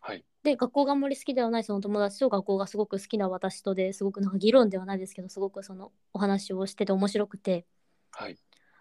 [0.01, 0.25] はい。
[0.43, 7.65] で学校があんまり好きではないその友達と学校がすごく好きな私とですごくなんか議論ではないですけどすごくそのお話をしてて面白くて
[8.11, 8.37] はい。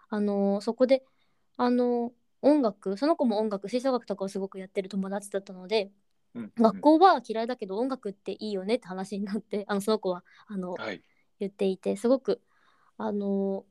[0.09, 1.03] あのそこで
[1.57, 5.91] あの音楽その子も音楽吹奏楽とかをすごくやってる友達だったので
[6.35, 11.01] うん学校は嫌いだけど音楽っていいよねって話になってあのその子はあのはい。
[11.39, 12.41] 言っていてすごく
[12.97, 13.65] あの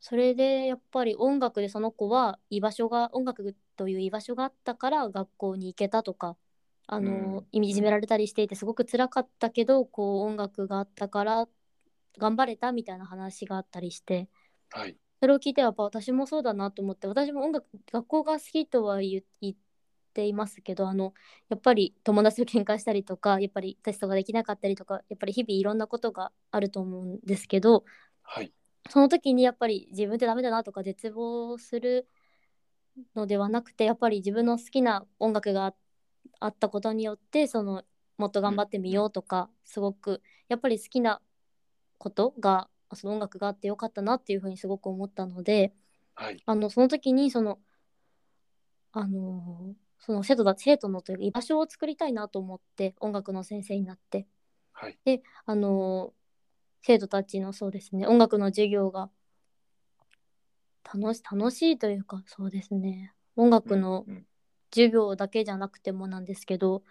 [0.00, 6.36] それでやっぱり音楽でその子は居場所が音楽という居場所があったから学校に行けたとか
[6.86, 11.48] あの、いじめられたりしていてすごく辛かったけどこう音楽があったから
[12.18, 14.28] 頑張れたみたいな話があったりして
[14.70, 14.98] はい。
[15.20, 19.54] それを聞いてやっぱ私もそうだなと思って私も音楽学校が好きとは言言っ
[20.14, 21.12] ていますけどあの
[21.48, 27.84] やっぱり友達と喧嘩したりとかやっぱりテストができなかったりとかやっぱり日々いろんなことがあると思うんですけど
[28.22, 28.52] はい。
[28.90, 32.08] その時にやっぱり自分ってダメだなとか絶望する
[33.14, 35.74] のではなくてやっぱり自分の好きな音楽があ
[36.40, 37.84] あったことによってその
[38.16, 41.22] もっと頑張ってみようとか、すごくやっぱり好きな
[41.98, 45.72] ことがその音楽があってよかったなっていうふうにすごく思ったので
[46.14, 46.42] はい。
[46.46, 47.58] あのその時にその
[48.92, 54.26] あのその生徒だ生徒のというか居場所を作りたいなと思って音楽の先生になって
[54.72, 54.98] はい。
[55.46, 56.12] あの
[56.82, 59.10] 生徒たちのそうですね音楽の授業が
[60.84, 64.26] 楽し楽しいというかそうですね音楽のうんうん
[64.70, 66.82] 授業だけじゃなくてもなんですけど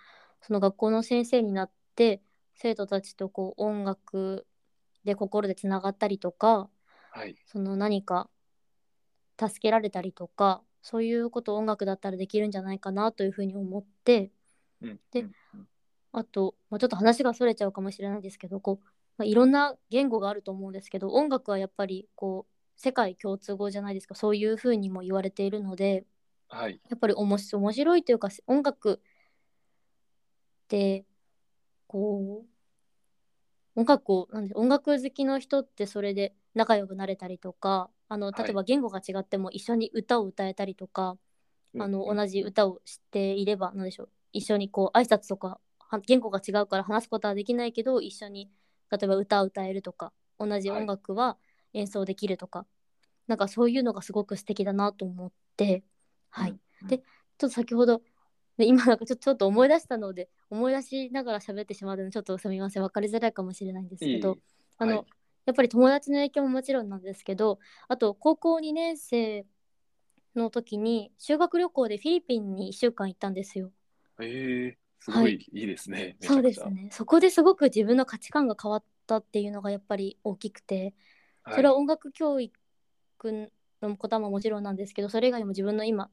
[0.41, 2.21] その学校の先生になって
[2.55, 4.47] 生徒たちとこう音楽
[5.07, 6.69] で心でつながったりとか
[7.11, 7.35] はい。
[7.47, 8.29] その何か
[9.39, 14.31] 助けられたりとかそういうことを音楽だったらできるんじゃないかなというふうに思って
[14.81, 15.25] うんで
[16.11, 18.85] あと、まあ、ちょっと話がそれちゃうかもしれないですけどこう、
[19.17, 26.05] まあ、いろんな言語があると思うんですけど音楽はやっぱりこう世界共通語じゃないですかそういうふうにも言われているので
[26.49, 26.81] はい。
[26.89, 29.01] やっぱり面白面白いというか音楽
[30.65, 31.05] って
[31.87, 32.56] こう
[33.77, 38.43] 音楽をなんで音楽好きの人ってそれで仲良くなれたりとかあのはい。
[38.43, 41.17] 例えば言語が違っても一緒に歌を歌えたりとか、
[41.77, 44.09] あのうん同じ歌を知っていればなんでしょう。
[44.33, 48.49] 一緒にこう挨拶とかは言語が違うから話すことはできないけど一緒に
[48.91, 51.37] 例えば歌を歌えるとか同じ音楽は
[51.73, 52.65] 演奏できるとか、
[53.27, 55.83] なんかそういうのがすごく素敵だなと思って。
[56.29, 56.87] はい、うん。
[56.87, 57.05] でちょっ
[57.37, 58.01] と先ほど
[58.57, 62.83] で今なんかちょちょっと思い出したので思い出しながら喋ってしまうのでちょっとすみません。
[62.83, 64.33] 分かりづらいかもしれないんですけど。
[64.33, 64.41] いい
[64.77, 65.05] あの、はい。
[65.45, 69.45] やっぱり友達の影響ももちろんなんですけどあと高校2年生
[70.35, 73.71] の時に修学旅行でフィリピンに1週間行ったんですよ。
[74.21, 76.17] ええすごいいいですね。
[76.21, 76.89] そうですね。
[76.91, 80.93] そこですごく自分の価値観が変わったっていうのがやっぱり大きくて。
[81.43, 81.55] はい。
[81.55, 82.51] それは音楽教育
[83.81, 86.09] のことももちろんなんですけどそれ以外にも自分の今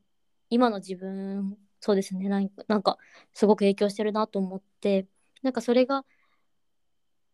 [0.51, 2.31] 今の自分そうですね。
[2.31, 2.97] なんかなんか
[3.35, 5.07] すごく影響してるなと思って
[5.43, 6.07] なんかそれが、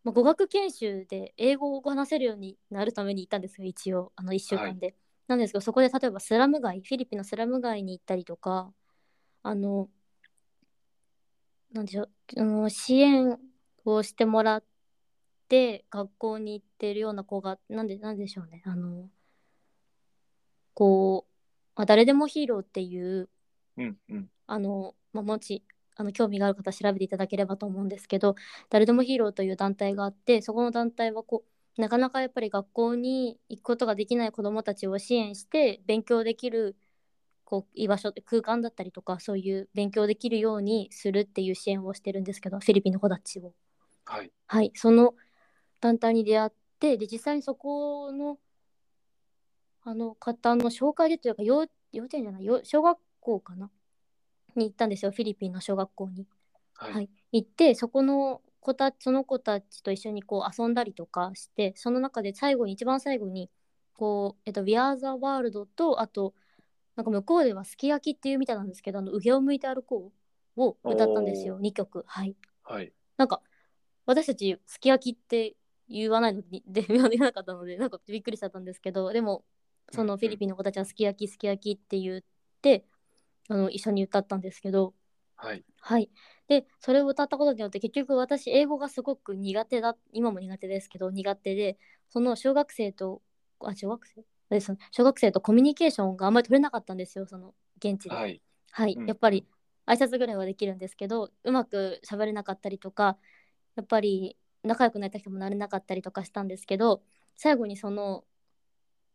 [0.02, 4.10] まあ、語学研修で英語を話せるようになるために行ったんですよ一応。
[4.16, 4.96] あの1週間で。
[5.28, 8.72] なんですけどそこで例えばスラム街フィリピンのスラム街に行ったりとか
[9.44, 9.88] あの
[11.72, 13.38] なんでしょうあの支援
[13.84, 14.64] をしてもらっ
[15.48, 18.64] て学校に行ってるような子がなんでなんでしょうね。
[18.66, 19.08] あの
[20.74, 21.32] こう
[21.80, 23.28] あ誰でもヒーローっていう
[23.81, 24.31] うんうん。
[24.47, 25.64] あの、まあ、もし
[25.97, 28.35] あの興味がある方調べていただければと思うんですけど
[28.71, 31.45] 誰でもヒーローという団体があってそこの団体はこ
[31.77, 36.77] うなかなかやっぱり学校に行くことができない子どもたちを支援して勉強できる
[37.45, 43.53] こう居場所空間だったりとかそういう勉強できるようにするっていう支援をしてるんですけどフィリピンの子たちを。
[44.05, 44.31] はい。
[44.47, 45.14] はい、その
[45.81, 48.38] 団体に出会ってで実際にそこの
[49.83, 53.70] あの方の紹介でというか幼幼稚園じゃないよ小学校かな？
[54.56, 56.26] に行ったんですよフィリピンの小学校に。
[56.74, 56.92] はい。
[56.94, 63.50] はい、行ってそこの子たその子たちと一緒にこう遊んだりとかしてその中で最後に一番最後に
[63.94, 66.35] こう、えっと、We Are the World とあと
[66.96, 70.12] なんか向こうではすき焼きっていうみたいなんですけどあの上を向いて歩こ
[70.56, 72.04] うを歌ったんですよ2曲。
[72.06, 72.37] はい。
[72.64, 72.92] はい。
[73.16, 73.40] なんか
[74.06, 75.54] 私たちすき焼きって
[75.88, 79.44] 言わないのに で言わなかったのでなんかびっくりしちゃったんですけどでも
[79.92, 82.22] そのフィリピンの子たちはすき焼きすき焼きって言っ
[82.62, 82.85] て
[83.50, 84.94] あの一緒に歌ったんですけど
[85.36, 85.64] はい。
[85.82, 86.10] はい
[86.48, 93.22] でそれを歌ったことによって結局私英語がすごく苦手だ今も苦手ですけど苦手でその小学生と
[93.60, 94.24] あ小学生？
[94.50, 98.16] です小学生とコミュニケーションがあんまり取れなかったんですよその現地で。
[98.16, 98.42] はい。
[98.72, 99.46] はい、うんやっぱり
[99.86, 103.18] 挨拶ぐらいはできるんですけどうまく喋れなかったりとか
[103.76, 107.02] やっぱり仲良くなりた人もなれなかったりとかしたんですけど
[107.36, 108.24] 最後にその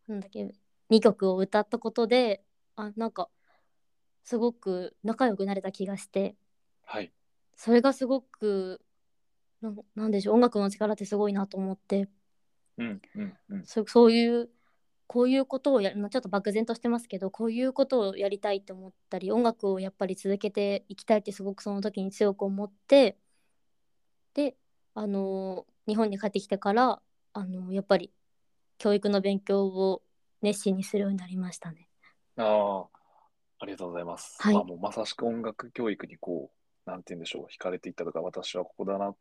[0.07, 0.47] なんだっけ
[0.89, 2.43] 2曲を歌ったことで
[2.75, 3.29] あなんか
[4.25, 6.35] すごく仲良くなれた気がして
[6.83, 7.13] はい。
[7.55, 8.81] それがすごく
[9.61, 12.09] なんなんでしょう音楽の力ってすごいなと思って
[12.77, 13.01] うん。
[13.15, 13.33] うん。
[13.49, 13.65] うん。
[13.65, 14.49] そそういう
[15.07, 23.17] こういうことをやるのちょっと漠然としてますけどこういうことをやりたいと思ったり音楽をやっぱり続けていきたいってすごくその時に強く思って
[24.33, 24.55] で
[24.95, 26.99] あの日本に帰ってきてから
[27.33, 28.11] あのやっぱり
[28.77, 30.01] 教育の勉強を
[30.41, 31.87] 熱心にするようになりましたね。
[32.37, 32.43] あ
[32.83, 32.87] あ、
[33.59, 34.37] ありがとうございます。
[34.39, 34.53] はい。
[34.53, 36.51] まあもうまさしく音楽教育にこ
[36.85, 39.15] う、なんて言うんでしょう、惹かれていったとか、私はここだなっ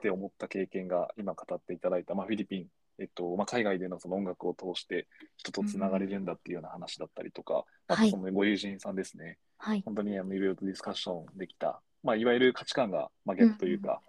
[0.00, 2.66] て思った経験が今語っていただいた、まあ、フィリピン、
[2.98, 8.10] えっとまあ、海外でのその音楽を通して人とつながれるんだっていうような話だったりとか、あはい。
[8.10, 14.00] とそのご友人さんですね、はい、本当にあのいろいろとディスカッションできた、まあ、いわゆる価値観が真逆というか、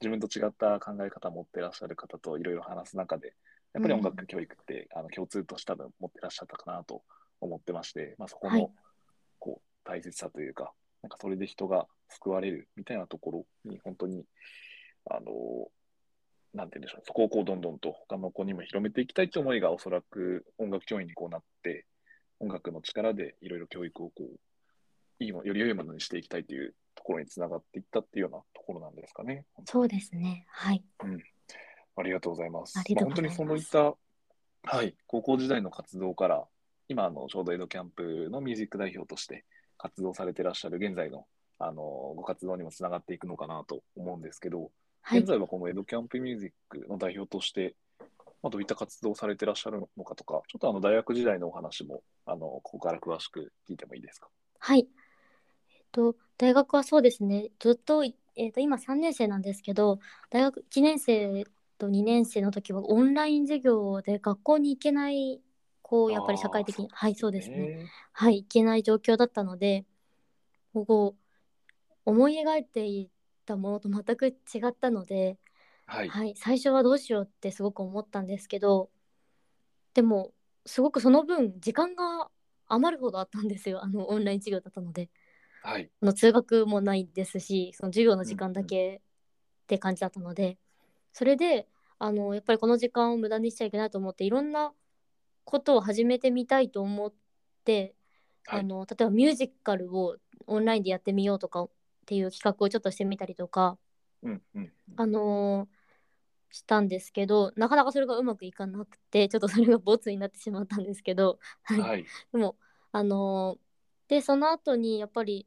[0.00, 3.34] 自分と違った考え方を持ってらっしゃる方といろいろ話す中で、
[3.72, 7.02] やっぱり音楽教育って、あの共通として多分持ってらっしゃったかなと
[7.40, 8.60] 思ってまして、まあ、そこはい。
[8.60, 8.78] のこう
[9.84, 14.24] 大切さというか、なんかそれで人が救われるみたいなところに本当に、
[15.10, 15.68] あの、
[16.54, 21.86] なんて言うんでしょう、そこをこうどんどんと他の子にも広めていきたいという思いがおそらく音楽教員にこうなって、
[22.40, 24.36] 音楽の力でいろいろ教育をこう、
[25.18, 29.46] いいもより良いものにしていきたいというところにつながっていったっていうようなところなんですかね。
[29.64, 30.44] そうですね。
[30.48, 30.84] はい。
[31.96, 32.78] ありがとうございます。
[32.78, 33.96] ありがとうございますあ本当にそういっ
[34.62, 36.44] た、はい、高校時代の活動から、
[36.88, 39.44] 今あの、ちょうど江戸キャンプのミュージック代表として
[39.82, 41.26] 活動されてらっしゃる現在の
[41.58, 41.82] あの
[42.16, 44.70] ご活動にもつながっていくのかなと思うんですけど、
[45.02, 45.28] はい現。
[45.28, 47.76] 在はこの江戸キャンプミュージックの代表として、
[48.42, 54.28] まあ、どういった活動をされてらっしゃるのかとか、ちょっとあの大学時代のお話もあのここから詳しく聞いてもいいですか？
[54.58, 54.88] はい。
[55.74, 61.44] えっと、大学はそうですね、ずっとい、えっと、今3年生なんですけど、大学1年生
[61.78, 65.40] と2年生の時はオンライン授業で学校に行けない、
[65.92, 67.58] こう、やっぱり社会的に、はい、そうですね。
[67.58, 67.86] ね。
[68.12, 69.84] はい、行けない状況だったので、
[70.72, 71.22] こう、
[72.06, 73.10] 思い描いてい
[73.44, 74.32] たものと全く違
[74.68, 75.36] ったので、
[75.84, 76.08] はい。
[76.08, 78.88] はい、最初はどうしようってすごく思ったんですけど
[79.92, 80.32] でも
[80.64, 82.30] すごくその分時間が
[82.66, 85.10] 余るほどあったんですよあのオンライン授業だったので
[85.62, 85.90] はい。
[86.00, 89.02] あの通学もないですしその授業の時間だけ
[89.64, 90.56] って感じだったので、
[91.12, 94.72] それであのやっぱりこの時間を無駄にしちゃいけないと思っていろんな
[95.44, 97.12] ことを始めてみたいと思っ
[97.64, 97.94] て、
[98.44, 100.16] はいあの例えばミュージカルを
[100.48, 101.70] オンラインでやってみようとかっ
[102.06, 103.78] ていう企画をちょっとしてみたりとか
[104.22, 104.72] うんうん。
[104.96, 105.82] あのー
[106.54, 112.04] したんですけどなかなかそれがうまくいかなくてちょっとそれがボツになってしまったんですけど、はいはい。
[112.32, 112.56] でも
[112.90, 113.58] あのー
[114.08, 115.46] でその後にやっぱり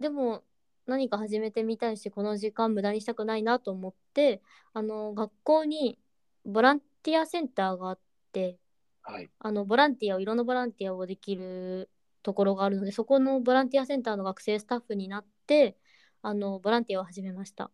[0.00, 0.44] でも
[0.86, 4.42] 何か始めてみたいしこの時間無駄にしたくないなと思って
[4.74, 5.98] あのー学校に
[6.44, 7.98] ボランティアセンターがあっ
[8.32, 8.58] て
[9.04, 9.30] はい。
[9.38, 11.90] あのボランティアをいろんなボランティアをできる
[12.22, 15.76] ところがあるのでそこのボランティアセンターの学生スタッフになって
[16.22, 17.70] あのボランティアを始めました。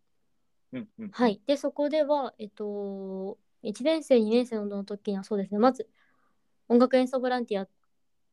[0.73, 1.11] うんうん。
[1.11, 1.41] はい。
[1.47, 5.89] で、そこでは、えっと、1年生、2年生の時にはそうですね、まず、
[6.69, 7.69] 音楽演奏ボランティア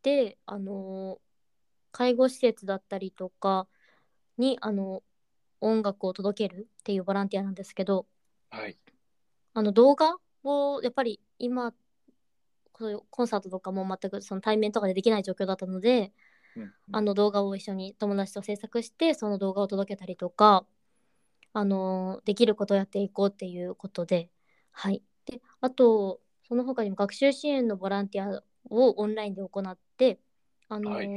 [0.04, 1.20] で、あの、
[1.92, 3.68] 介護施設だったりとか
[4.38, 5.04] に、あの、
[5.62, 8.08] 音楽を届けるっていうボランティアなんですけど、
[8.50, 8.78] はい。
[9.54, 11.74] あの、動画を、やっぱり今、
[12.78, 16.14] こうコンサートとかも全くその対面とかでできない状況だったので、
[16.56, 16.74] うんうん。
[16.92, 20.66] あの動画を一緒に友達と制作してその動画を届けたりとか、
[21.54, 24.30] あのできることをやっていこうっていうことで、
[24.72, 25.04] はい。
[25.26, 30.20] で、あと、その他にも学習支援のボランティアをオンラインで行って、
[30.70, 31.08] あのはい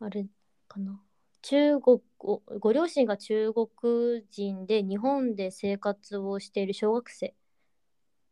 [0.00, 0.26] あれ
[0.68, 1.00] かな、
[1.42, 7.34] 中国ご、ご両親が中国人で日本で生活をしている小学生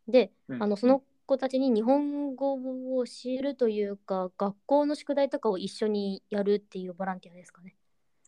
[0.08, 2.54] で、うんあのその子たちに日本語
[2.96, 7.76] を教えるというか、学校の宿題とかを一緒にやるっていうボランティアですかね。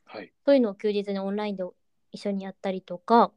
[0.04, 0.32] はい。
[0.44, 1.64] そういうのを休日にオンラインで
[2.12, 3.32] 一緒にやったりとか、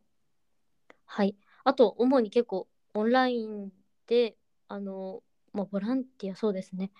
[1.05, 1.35] はい。
[1.63, 3.71] あと、主に結構オンライン
[4.07, 4.35] で、
[4.67, 6.91] あの、まあ、ボランティア、そうですね。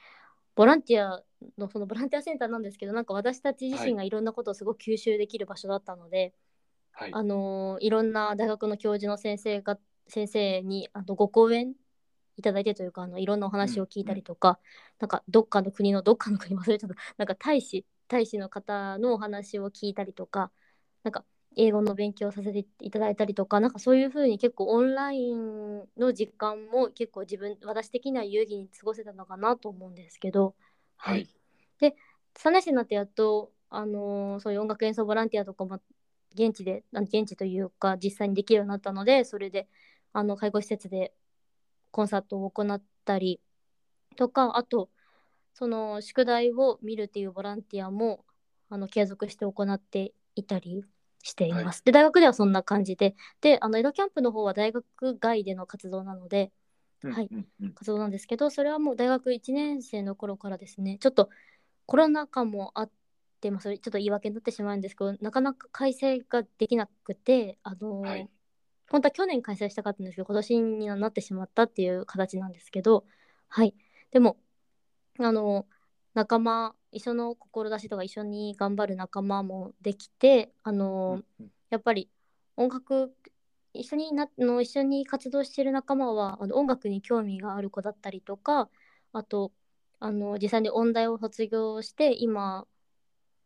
[0.55, 1.23] ボランティア
[1.57, 6.33] のそのボランティアセンターなんですけどなんか私たち自身がいろんなことをすごく吸収できる場所だったので、
[6.91, 7.13] はい。
[7.13, 11.73] あのいろんな大学の教授の先生が先生にあのご講演
[12.41, 14.59] いただいてというかあのいろんなお話を聞いたりとか、
[14.99, 16.95] なんかどっかの国のどっかの国 忘れちゃった。
[17.17, 20.51] なんか大使大使の方のお話を聞いたりとか
[21.03, 21.25] なんか
[21.55, 30.55] 英語の勉強をさせていただいたりとかなんかそういうふうに結構オンラインの時間も結構自分私的には有意義に過ごせたのかなと思うんですけど、
[30.97, 31.27] はい。
[32.37, 35.79] 3年生になってやっと、あのーそういう音楽演奏ボランティアとかも
[36.33, 39.67] 現地で現地というか実際にできるようになったのでそれで
[40.13, 41.13] あの介護施設で
[41.91, 43.39] コンサートを行ったり
[44.15, 44.89] とかあと
[45.53, 48.25] その宿題を見るっていうボランティアも
[48.69, 50.83] あの継続して行っていたり
[51.23, 51.83] しています。
[51.83, 56.51] で大学ではそんな感じでであの江戸キャンプの方は大学外での活動なので
[57.11, 57.29] はい
[57.75, 60.97] 活動なんですけどそれはもう大学1年生の頃からですね。
[60.99, 61.29] ちょっと
[61.85, 62.91] コロナ禍もあっ
[63.41, 68.29] て、まあ、それちょっと言い訳になってしまうんですけどなかなか開催ができなくてあのーはい
[68.91, 73.05] 本当は去年開催したかったんですけど今年になってしまったっていう形なんですけど
[73.49, 73.75] はい。
[74.11, 74.37] でも
[75.19, 75.67] あの
[76.13, 81.51] 仲間一緒の志とか一緒に頑張る仲間もできてあのーうんうん。
[81.69, 82.09] やっぱり
[82.57, 83.15] 音楽
[83.73, 88.69] 一緒になあの一緒に活動している仲間はあの音楽に興味がある子だったりとか
[89.13, 89.53] あと
[89.99, 92.67] あの実際に音大を卒業して今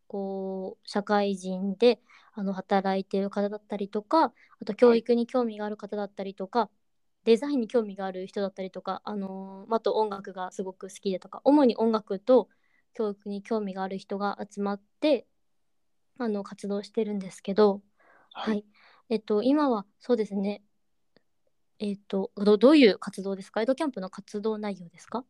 [0.07, 1.99] こう社会人で
[2.33, 6.69] あの働いている方だったりとかあと教育に興味がある方だったりとか、
[7.23, 12.49] デザインに興味がある人だったりとかあのあと音楽がすごく好きでとか主に音楽と
[12.93, 15.25] 教育に興味がある人が集まって
[16.17, 17.81] あの活動してるんですけど、
[18.33, 18.65] はいはい。
[19.09, 20.61] えっと、今はそうですね。
[21.79, 23.61] えっと、どどういう活動ですか？
[23.61, 25.25] エドキャンプの活動内容ですか？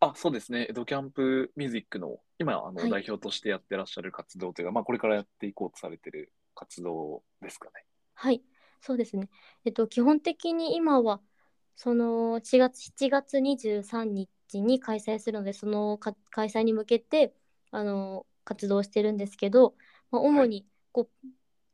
[0.00, 0.66] あ、そうですね。
[0.68, 7.72] エドキャンプミュージックの今あのはい代表としてやってらっしゃる活動というか、まあこれからやっていこうとされてる活動ですかね。
[8.14, 8.42] はい、
[8.80, 9.28] そうですね。
[9.64, 11.20] えっと、基本的に今は、
[11.76, 17.34] その4月、7月23日に開催するので、そのか開催に向けて、
[17.70, 19.74] あの、活動してるんですけど、
[20.10, 21.26] まあ、主に、こう、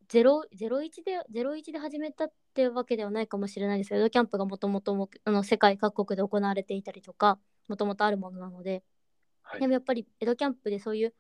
[0.09, 8.83] ゼロ01で、01で始めたってわけではないかもしれないですけど、エドキャンプがもともともあの世界各国で行われていたりとか、もともとあるものなので、
[9.43, 11.15] はいでもやっぱり江戸キャンプでそういう、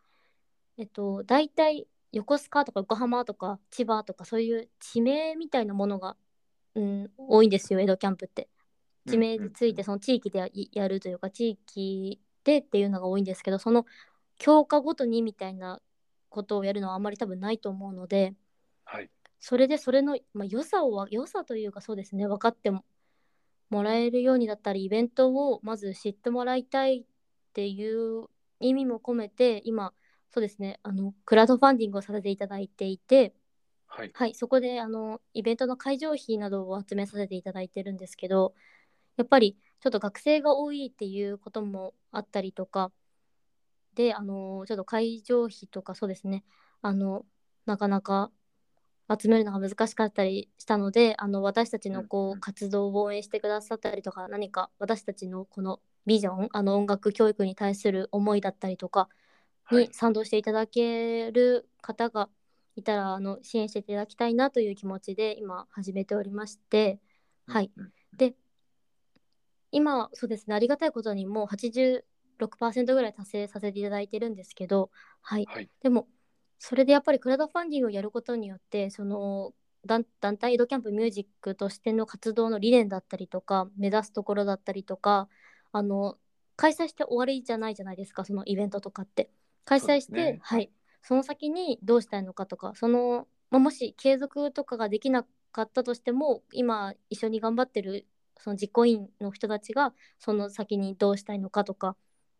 [0.78, 6.16] えっと、大体横須賀とか横浜とか千葉とかそういう地名みたいなものが、
[6.74, 8.48] うん、多いんですよ江戸キャンプって。
[9.06, 13.84] 地名についてその地域でややるというか地域でっていうのが多いんですけどその
[14.38, 15.80] 教科ごとにみたいな
[16.28, 18.34] ことをやるのはあんまり多分ないと思うので
[18.84, 19.10] はい。
[19.40, 22.84] それでそれの、まあ、良さを良さというかそうですね分かっても
[23.72, 27.04] もらえるようにだったりイベントをまず知ってもらいたいっ
[27.54, 28.26] ていう
[28.60, 29.94] 意味も込めて今
[30.30, 33.34] そうですねあのクラウドファンディングをさせていただいていて
[33.86, 34.12] はい。
[34.14, 38.54] はいそこであのイベントの会場費などを集めさせていただいてるんですけど
[39.16, 42.92] やっぱりちょっと学生が多いっていうこともあったりとか
[43.94, 46.44] であのちょっと会場費とかそうですね
[46.82, 47.24] あの
[47.66, 48.30] なかなか
[49.20, 59.08] 集めるのが難しかったりしたのであの私たちのこう活動を応援してくださったりとか何か私たちのこのビジョンあの音楽教育に対する思いだったりとか
[59.64, 62.28] はいに賛同していただける方が
[62.76, 66.98] いたらあの支援していただきたいなという気持ちで今始めておりまして
[67.46, 67.70] はい。
[68.16, 68.34] で
[69.72, 74.90] 今そうですねありがたいことにもう86%ぐらい達成させていただいてるんですけど
[75.22, 75.68] はいはい。
[75.82, 76.06] でも
[76.64, 79.52] それでやっぱりクラウドファンディングをやることによってその
[79.84, 85.28] 団団体エドキャンプミュージックとしての活動の理念だったりとか目指すところだったりとか
[85.72, 86.18] あの
[86.54, 89.28] 開催して終わりじゃないじゃないですかそのイベントとかって。
[89.64, 90.38] 開催して、ね。
[90.40, 90.70] はい。
[91.02, 98.06] その先にどうしたいのかとかその、まあ、もし継続とかができなかったとしても今一緒に頑張ってる
[98.38, 101.96] その実行委員の人たちがその先にどうしたいのかとか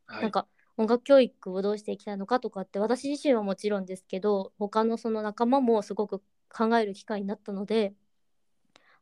[0.07, 0.23] はい。
[0.23, 0.47] なんか
[0.83, 7.95] 音楽教育をどうしていきたいのかとかって私自身はもちろんですけど他のその仲間もすごく考える機会になったので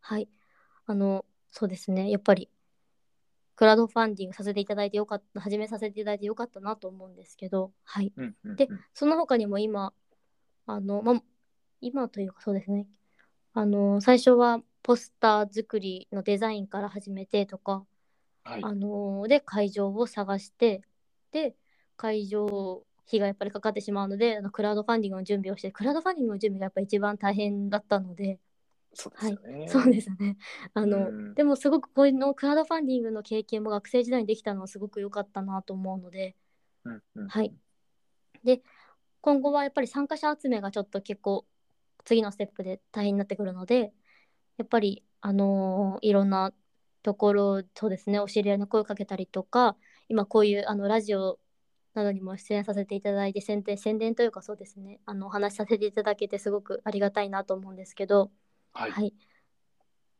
[0.00, 0.28] はい。
[0.86, 2.10] あのそうですね。
[2.10, 2.50] やっぱり
[3.56, 8.12] クラウドファンディングさせていただいてよかった始めさせていただいてよかったなと思うんですけどはい。
[8.16, 8.56] うんうんうん。
[8.56, 9.92] でその他にも今
[10.66, 11.22] あの、ま、
[11.80, 12.86] 今というかそうですね。
[13.52, 17.84] あの最初はポスター作りのデザインから始めてとか
[18.44, 18.64] はい。
[18.64, 20.82] あのーで会場を探して
[21.30, 21.54] で
[22.00, 28.38] 会場費がやっぱりかかってしまうのであのクラウドファンディングの準備をしてクラウドファンディングの準備がやっぱり一番大変だったので、
[28.94, 29.68] そうですよね。
[29.68, 30.38] そうですね
[30.72, 36.36] あの、うんでもすごくこういうのクラウドファンディングの経験も学生時代にできたのはすごく良かったなと思うので
[36.84, 37.54] うんうんはい。
[38.44, 38.62] で、
[39.20, 41.44] 今後はやっぱり参加者集めがちょっと結構
[42.04, 43.92] 次のステップで大変になってくるので、
[44.56, 46.52] やっぱり、あのーいろんな
[47.02, 49.76] ところ、そうですね、お知り合いの声をかけたりとか、
[50.08, 51.38] 今こういうあのラジオ
[51.94, 58.30] などにも出演させていただいて、宣伝宣伝というかそうですね、あのお話しさせていただけてすごくありがたいなと思うんですけど、
[58.72, 58.90] はい。
[58.90, 59.14] はい。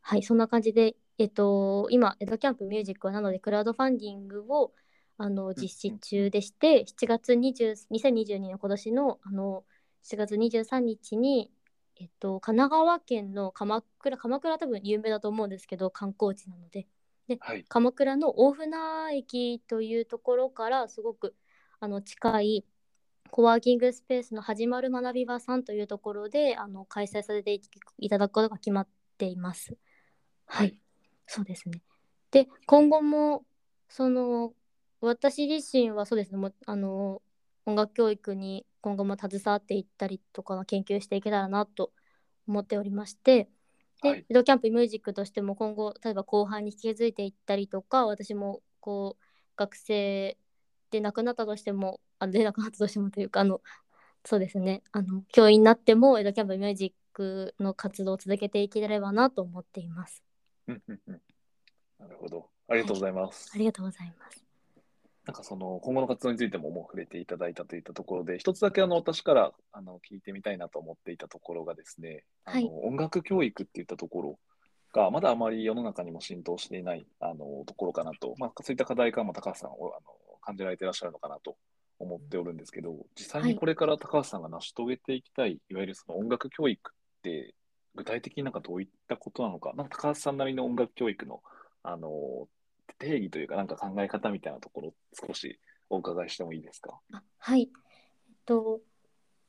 [0.02, 4.72] はい、そんな感じで、えっと、今、江戸キャンプミュージックはなので、クラウドファンディングを
[5.18, 9.64] あの実施中でして、7月20、2022年今年のあの
[10.02, 11.52] 7月23日に、
[11.96, 16.86] えっと、神奈川県の鎌倉、鎌倉は多分有名だと思うんですけど、観光地なので、
[17.38, 17.64] はい。
[17.68, 21.34] 鎌倉の大船駅というところからすごく
[21.80, 22.64] あの近い
[23.30, 27.58] コワーキングスペースの始まる学び場さんというところであの開催させて
[27.98, 29.76] いただくことが決まっています。
[30.46, 30.76] はい、はい
[31.26, 31.80] そうですね。
[32.32, 33.44] で、今後も
[33.88, 34.52] その
[35.00, 37.22] 私自身はそうですね、もうあの
[37.64, 41.92] 音楽教育に今後も携わっていったりとか研究していけたらなと
[42.46, 43.48] 思っておりまして、
[44.02, 49.24] で、はいキャンプミュージックとしても今後例えば後半に引き継いでいったりとか私もこう
[49.56, 50.36] 学生
[50.90, 53.60] で亡くなったとしてもあで亡くなったとしてもというかあの
[54.24, 60.22] そうですねあの教員になっても江戸キャンプミュージックの活動を続けていければなと思っています。
[60.68, 61.20] うんうんうん
[61.98, 62.48] なるほど。
[62.68, 63.50] ありがとうございます。
[63.54, 64.44] ありがとうございます。
[65.26, 74.38] なんかその今後の活動についてももう触れていただいたといったところで、一つだけあの私からあの聞いてみたいなと思っていたところがですね、あのはい音楽教育っていったところ
[74.92, 81.56] がまだあまり世の中にも浸透していないあのところかなと、まあ、そういった課題感も高橋さんをあの感じられていらっしゃるのかなと
[81.98, 87.54] 思っておるんですけど、実際にこれから高橋さんが成し遂げていきたい、いわゆるその音楽教育って
[87.94, 91.42] 具体的になんかどういったことなのか、なんか高橋さんなりの音楽教育の
[91.82, 92.48] あの
[92.98, 94.94] 定義というか、なんか考え方みたいなところ、
[95.26, 97.00] 少しお伺いしてもいいですか？
[97.12, 97.70] あはい。
[98.28, 98.80] えっと、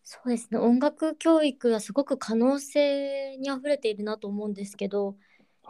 [0.04, 0.60] そうですね。
[0.60, 5.18] 音楽教育はすごく可能性にあふれているなと思うんですけど、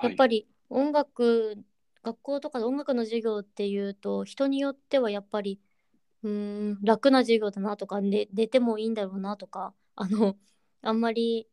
[0.02, 1.58] やっぱり、り音楽、
[2.04, 5.60] 学校とかで音楽の授業っていうと、人によってはやっぱり、
[6.24, 6.32] うー
[6.76, 10.38] ん、楽な授業だなとか、ね、寝てもいいんだろうなとか、あの、
[10.82, 11.47] あんまり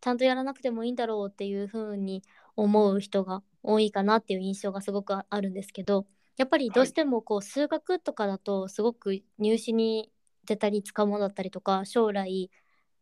[0.00, 2.22] ちゃんとやらなくてもいいんだろうっていうふうに
[2.56, 6.06] 思う人が多いかなっていう印象がすごくああるんですけど、
[6.36, 10.10] やっぱりどうしてもこう数学とかだとすごく入試に
[10.46, 12.50] 絶対に使うものだったりとか将来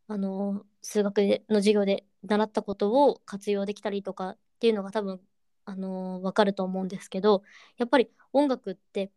[0.08, 5.20] あの数学での授業で習ったことを活用できたりとかっていうのが多分
[5.68, 7.42] あの分かると思うんですけど
[7.76, 9.10] やっぱり音楽って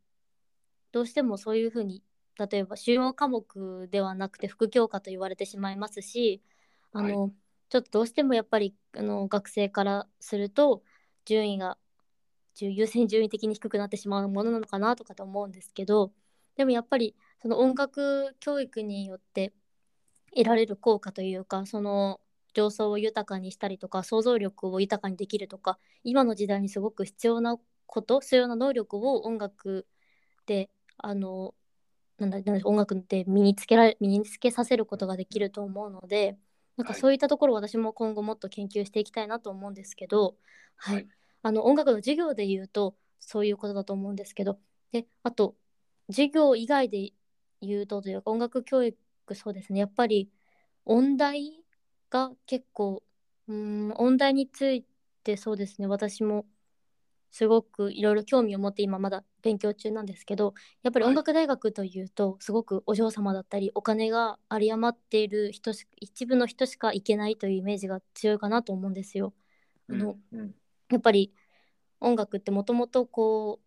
[0.92, 2.04] どうしてもそういうふうに
[2.38, 6.42] 例えば主要科目ではなくて副教科と言われてしまいますし
[6.92, 7.32] あの、
[7.70, 10.84] ちょっとどうしてもやっぱりあの学生からすると
[11.24, 11.78] 順位が
[12.54, 16.12] 順優先順位的に低くなってしまうものなのかなとかと思うんですけど
[16.58, 19.54] でもやっぱりその音楽教育によって
[20.36, 22.20] 得られる効果というかその
[22.54, 29.88] 情操を豊かにしたりとか想像力を豊かにできるとか今の時代にすごく必要なこと必要な能力を音楽
[30.46, 31.54] であの
[32.18, 36.38] なんだなんだ音楽で身につけられ身につけさせることができると思うので
[36.78, 37.02] なんかはい。
[37.02, 40.38] そういったところを私も今後もっと研究していきたいなと思うんですけど、
[40.76, 40.96] はい。
[40.96, 41.08] はい。
[41.44, 44.60] あの音楽の授業で言うとそういうことだと思うんですけど
[44.92, 45.56] であと
[46.08, 47.14] 授業以外で
[47.62, 48.98] 言うとというか音楽教育
[49.34, 49.80] そうですね。
[49.80, 50.30] やっぱり
[50.86, 51.64] 音大
[52.12, 53.04] が結構
[53.48, 54.86] うーん音大につい
[55.24, 55.88] てそうですね。
[55.88, 56.46] 私も
[57.32, 60.54] すごくいろいろ興味を持って今まだ勉強中なんですけど
[60.84, 69.34] やっぱり音楽大学というとすごくお嬢様だったりお金が有り余っている人し一部の人しか行けないというイメージが強いかなと思うんですよ。
[69.90, 70.56] あのうんうん。
[70.92, 71.34] やっぱり
[72.02, 73.62] 音楽ってもともとこ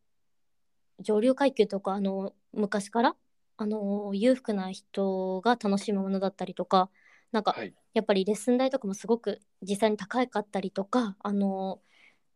[0.99, 3.17] う上流階級とかあの昔から
[3.57, 6.91] あの裕福な人が楽しむものだったりとか
[7.35, 11.81] なんかはい、やっぱりレッスン代とかもすごく実際に高かったりとかあの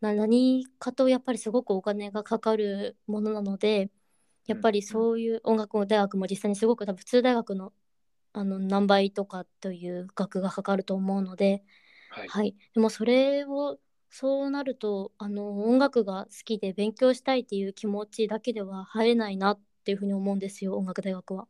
[0.00, 3.92] な何かとやっぱりすごくお金がかかるものなので
[4.48, 7.72] やっぱりそういう音楽大学も実際にすごく多分普通大学の
[8.32, 11.62] あの何倍とかという額がかかると思うので、
[12.10, 13.78] はい、はい、でもそれを
[14.10, 21.46] そうなるとあの音楽が好きで勉強したいっていう気持ちだけでは入れないなっていうふうに思うんですよ音楽大学は。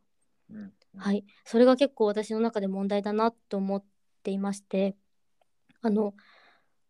[0.51, 3.83] うんうんはい、それが結構私の中で問題だなと思っ
[4.23, 4.95] ていまして
[5.81, 6.13] あの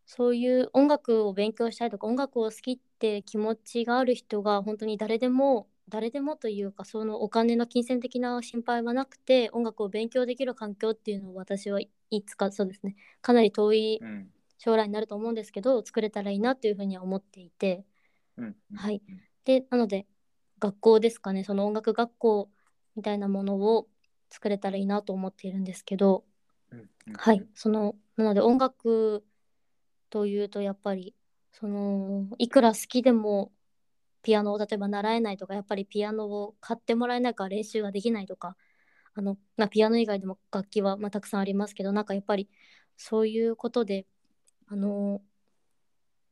[0.06, 11.89] そういう音楽を勉強したいとか音楽を好きって気持ちがある人が本当に誰でも誰でもというかそのお金の金銭的な心配はなくて音楽を勉強できる環境っていうのを私はい
[12.26, 14.30] つかそうですねかなり遠いうん。
[14.62, 17.86] 将来になると思うんですけど作れたらいいなというふうには思っていて。
[18.76, 19.02] はい。
[19.08, 19.22] うん。
[19.45, 20.06] でなので
[20.60, 22.50] 学校ですかねその音楽学校
[23.00, 23.88] みたいなものを
[24.30, 26.26] 作れたらいいなと思っているんですけど、
[26.72, 27.14] うんうん。
[27.14, 29.24] はい、そのなので音楽
[30.10, 31.16] というとやっぱり
[31.54, 33.54] そのいくら好きでも
[34.22, 38.58] ピアノを例えば習えないとかやっぱりピアノを買ってもらえないから練習ができないとか
[39.14, 42.50] あの、まあ、ピアノ以外でも楽器は、まあ、たくさんありますけどなんかやっぱり
[42.97, 44.06] そういうことで
[44.68, 45.22] あの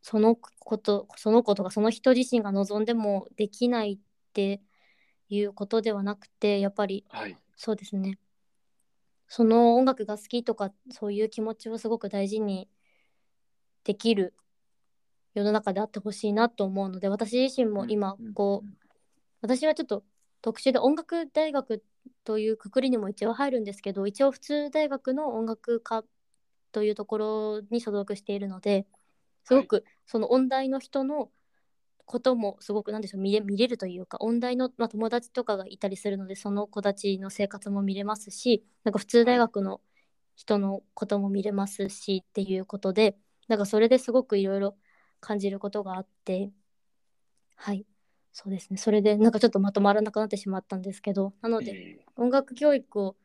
[0.02, 4.00] そのことその子とかその人自身が望んでもできないっ
[4.34, 4.62] て
[5.30, 7.38] いうことではなくてやっぱりはい。
[7.56, 8.20] そうですね。
[9.28, 12.70] その音楽が好きとかそういう気持ちをすごく大事に
[13.84, 14.34] できる
[15.34, 18.78] 世の中であってほしいなと思うので私自身も今うんこう
[19.42, 20.04] 私はちょっと
[20.42, 21.84] 特殊で音楽大学
[22.24, 26.04] というくくりにも一応入るんですけど一応普通大学の音楽科
[26.72, 28.86] というところに所属しているので
[29.44, 31.30] すごくその音大の人の
[32.08, 39.82] こともすごくなんでしょう見れ見れるというか音大の、まあ、友達とかがいたりするのでその子たちの生活も見れますしなんか普通大学の
[40.36, 43.18] 人のことも見れますしっていうことで
[43.50, 44.78] なんかそれですごくいろいろ
[45.20, 46.52] 感じることがあって
[47.58, 47.86] はい。
[48.32, 48.78] そうですね。
[48.78, 53.16] それでなんかちょっとまとまらなくなってしまったんですけどなので音楽教育を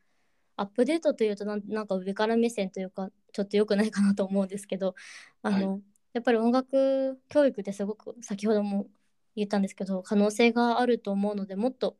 [0.56, 1.86] アップデートというとなん。
[1.86, 4.94] か上から目線というかちょっと良くないかなと思うんですけど
[5.42, 5.80] あの、
[6.12, 8.86] やっぱり音楽教育ってすごく先ほども
[9.34, 11.96] 言ったんですけど可能性があると思うのでもっと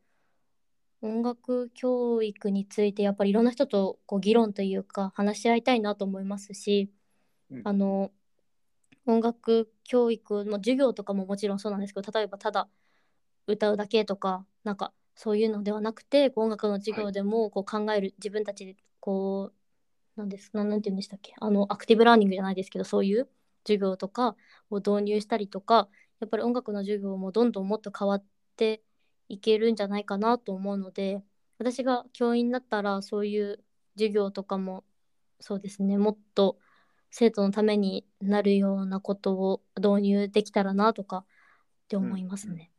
[1.01, 6.91] 音楽教育についてやっぱりいろんな人とこう議論というか話し合いたいなと思いますし
[7.51, 7.63] うん。
[7.65, 8.11] あの
[9.05, 12.69] 音楽教育の授業とかももちろんそうなんですけど例えばただ
[13.47, 19.53] 歌うだけとかなんかそういうのではなくて音楽の授業でもこう考える、自分たちでこ
[20.17, 23.29] うなんですなんなんて言うんでしたっけあのアクティブラーニングじゃないですけどそういう
[23.67, 24.37] 授業とか
[24.71, 25.89] を導入したりとか
[26.21, 28.25] やっぱり音楽の授業もどんどんもっと変わっ
[28.57, 28.83] て
[29.29, 31.23] いけるんじゃないかなと思うので
[31.59, 33.63] 私が教員だったらそういう
[33.97, 34.85] 授業とかも
[35.41, 36.59] そうですねもっと
[37.11, 41.25] 生徒のためになるようなことを導入できたらなとかっ
[41.89, 42.71] て思いますね。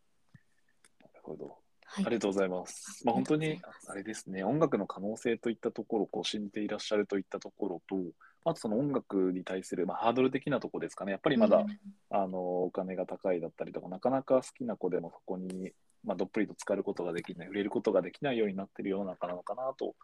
[0.99, 1.45] なるほど。
[1.85, 3.03] はいありがとうございます。
[3.05, 7.97] まあ、あ本当にあれですね、音楽の可能性といったところをこう信じていらっしゃるといったところと、
[8.45, 11.67] あとその音楽に対する、まあ、ハードル的なところですかね、やっぱりまだ、うん。
[12.09, 15.71] あのお金が高いだったりとか、なかなか好きな子でもそこに、
[16.03, 19.95] まあ、どっぷりと浸かることができない、触れることができないようになっている世の中なのかなと、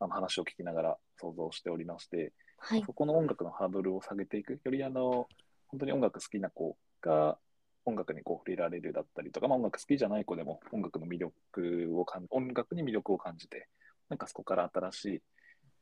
[0.00, 2.82] あの話を聞きながら想像しておりまして、はい。
[2.86, 5.28] そこの音楽のハードルを下げていく、よりあの
[5.68, 7.38] 本当に音楽好きな子が
[7.84, 13.68] 音楽にこう触れられるだったりとか、まあ、音楽好きじゃない子でも音楽の魅力を感音楽に魅力を感じて、
[14.08, 15.22] なんかそこから新しい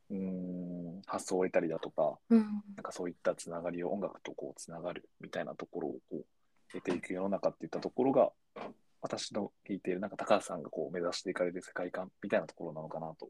[0.09, 6.25] うーん発想を得たりだとか、うんなんかそういったつながりを音楽とこうつながるみたいなところをこう
[6.71, 8.31] 得ていく世の中っていったところが、
[9.01, 13.29] 私の聞いているなんか高橋さんがこう目指していかれる世界観みたいなところなのかなと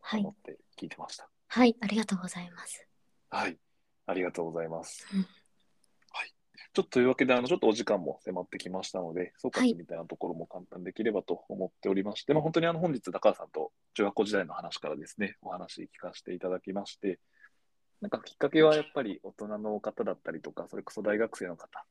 [0.00, 1.28] はい思って聞いてました。
[1.48, 2.86] はい、ありがとうございます。
[3.30, 3.56] はい、
[4.06, 5.06] ありがとうございます。
[5.12, 5.28] うんはい、
[6.72, 9.72] ちょっとというわけで、あのちょっとお時間も迫ってきましたので、総はい。
[9.72, 17.18] 括みたいなところも簡単できればと思っておりまして、まあ、本当にあの本日、高橋さんと中学校時代の話からですね、お話聞かせていただきまして、
[18.00, 21.84] なんかきっかけはやっぱり大人の方だったりとか、それこそ大学生の方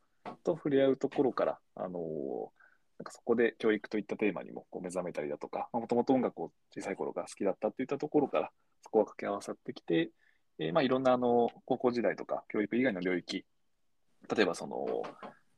[0.44, 2.52] と触れ合うところから、あの
[2.98, 8.52] なんかそこで教育といったテーマにもこう目覚めたりだとか、もともと音楽を小さい頃から好きだったっていったところから、
[8.82, 10.12] そこは掛け合わさってきて、
[10.58, 13.46] えーまあ、いろんなあの高校時代とか教育以外の領域、
[14.36, 15.04] 例えばその、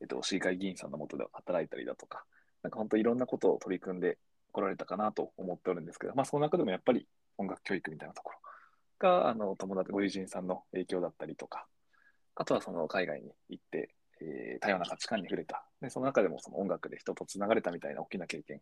[0.00, 2.24] えっと、市議会議員さんのもとで働いたりだとか、
[2.62, 4.18] なんか本当いろんなことを取り組んで
[4.52, 7.06] こられたかなと思っておるんですけど、まあ、その中でもやっぱり
[7.38, 8.38] 音楽教育みたいなところ
[8.98, 11.66] が、あの友達、ご友人さんの影響だったりとか、
[12.34, 15.66] あとはその海外に行って、えー多様な価値観に触れた。
[15.80, 18.60] で、その中でもその音楽で人とつながれたみたいな大きな経験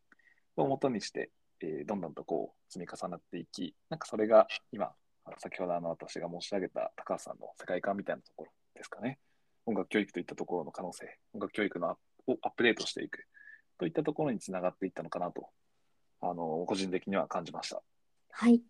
[0.56, 1.30] をもとにして、
[1.60, 4.92] えーどんどんとこう積み重なっていき、なんかそれが今、
[5.38, 9.18] 先ほどあの私が申し上げた高橋さんの世界観みたいなところですかね。
[9.66, 11.96] 音楽教育といったところの可能性、音楽教育のアッ
[12.26, 13.26] プをアップデートしていく
[13.78, 15.48] といったところにつながっていったのかなと、
[16.20, 17.82] あの個人的には感じました。
[18.30, 18.62] はい、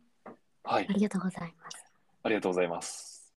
[0.64, 1.84] はいあ、りがとうございます。
[2.22, 3.34] ありがとうございます。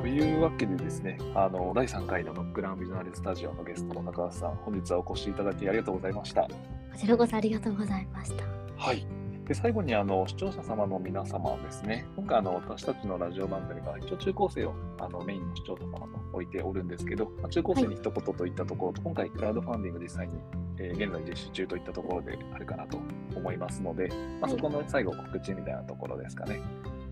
[0.00, 6.42] というわけでですね、あの第3回のノックラウンビジョナルスタジオのゲストの中橋さん、本日はお越しいただきありがとうございました。
[6.42, 6.48] こ
[6.96, 8.44] ちらこそありがとうございました。
[8.76, 9.15] はい。
[9.46, 20.34] で最後にあの視聴者様の皆様ですね、今回あの私たちのラジオ番組が一応中高生をあのメインの視聴者様と置いておるんですけど、まあ中高生に一言といったところと、今回クラウドファンディング実際に、
[20.78, 22.98] えー現在実施中といったところであるかなと
[23.36, 24.50] 思いますので、まあ、はい。
[24.50, 26.60] そこの最後告知みたいなところですかね、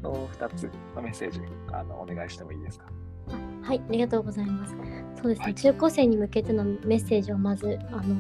[0.03, 2.87] の2つのメッセージあのお願いしてもいいですか？
[3.29, 4.75] あはい、ありがとうございます。
[5.23, 5.55] そうですね、はい。
[5.55, 8.17] 中高生に向けてのメッセージをまず、あの、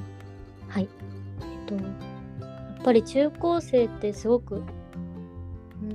[0.68, 0.88] はい、
[1.40, 1.74] えっと、
[2.84, 4.62] ぱり中高生ってすごく、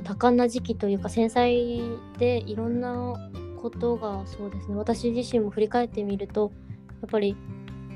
[0.04, 1.82] 多感な時期というか繊細
[2.18, 3.16] でいろんな
[3.62, 4.76] ことがそうですね。
[4.76, 6.52] 私自身も振り返ってみると
[7.02, 7.36] やっぱり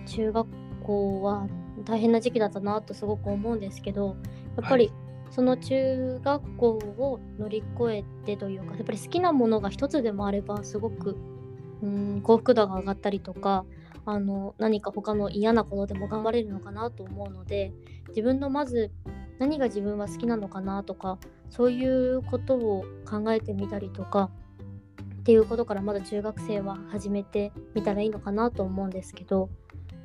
[0.06, 0.48] 中学
[0.84, 1.48] 校は
[1.86, 4.16] 大変な時期だったなとすごく思うんですけど
[4.58, 4.92] やっぱり
[5.30, 11.18] その中学校を乗り越えてというかやっぱり好きなものが一つでもあればすごく
[11.82, 13.66] うん幸福度が上がったりとか
[14.06, 17.72] あの何か他の嫌なことでも頑張れるのかなと思うので
[18.10, 18.92] 自分のまず
[19.40, 21.18] 何が自分は好きなのかなとか
[21.50, 24.30] そういうことを考えてみたりとか
[25.22, 29.50] っていうことからまだ中学生は始めてみたらいいのかなと思うんですけど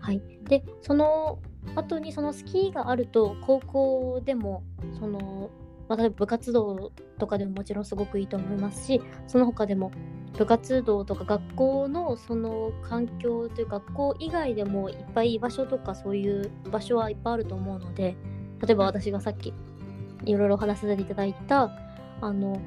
[0.00, 0.22] はい。
[0.44, 1.38] でその
[1.74, 4.62] 後にそのスキーがあると高校でも
[4.98, 5.50] その、
[5.88, 9.90] まあ、例えば部活動とかでももちろんすごくいいと思いますしその他でも
[10.36, 18.16] 部活動とか学校のその環境というか学校以外でもいっぱい居場所とかそういう場所はいっぱいあると思うので
[18.60, 19.52] 例えば私がさっき
[20.24, 21.70] いろいろ話させていただいた
[22.20, 22.60] あの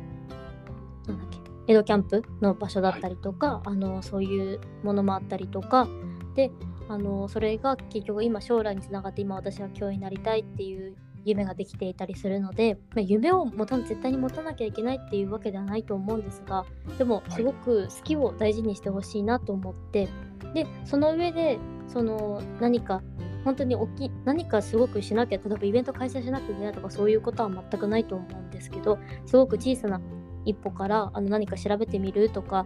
[1.07, 5.88] なんだっけ江戸キャンプの場所だったりとか、あのそういうものもあったりとか
[6.36, 6.51] で
[6.89, 10.95] あのそれが結局今将来につながって今私は教員になりたいっていう
[11.26, 16.65] 夢ができていたりするので、まあ、夢を持た絶対に持たなきゃいけないっていうわけではないと思うんですが
[16.97, 17.32] でもはい。
[17.32, 20.07] すごく好きを大事にしてほしいなと思って、
[20.53, 23.01] でその上でその何か
[23.43, 29.99] 本当に大きい何かすごくしなきゃ例えばイベント開催しなきゃいけないとかそういうことは全くないと思うんですけどすごく小さな
[30.45, 32.65] 一歩からあの何か調べてみるとか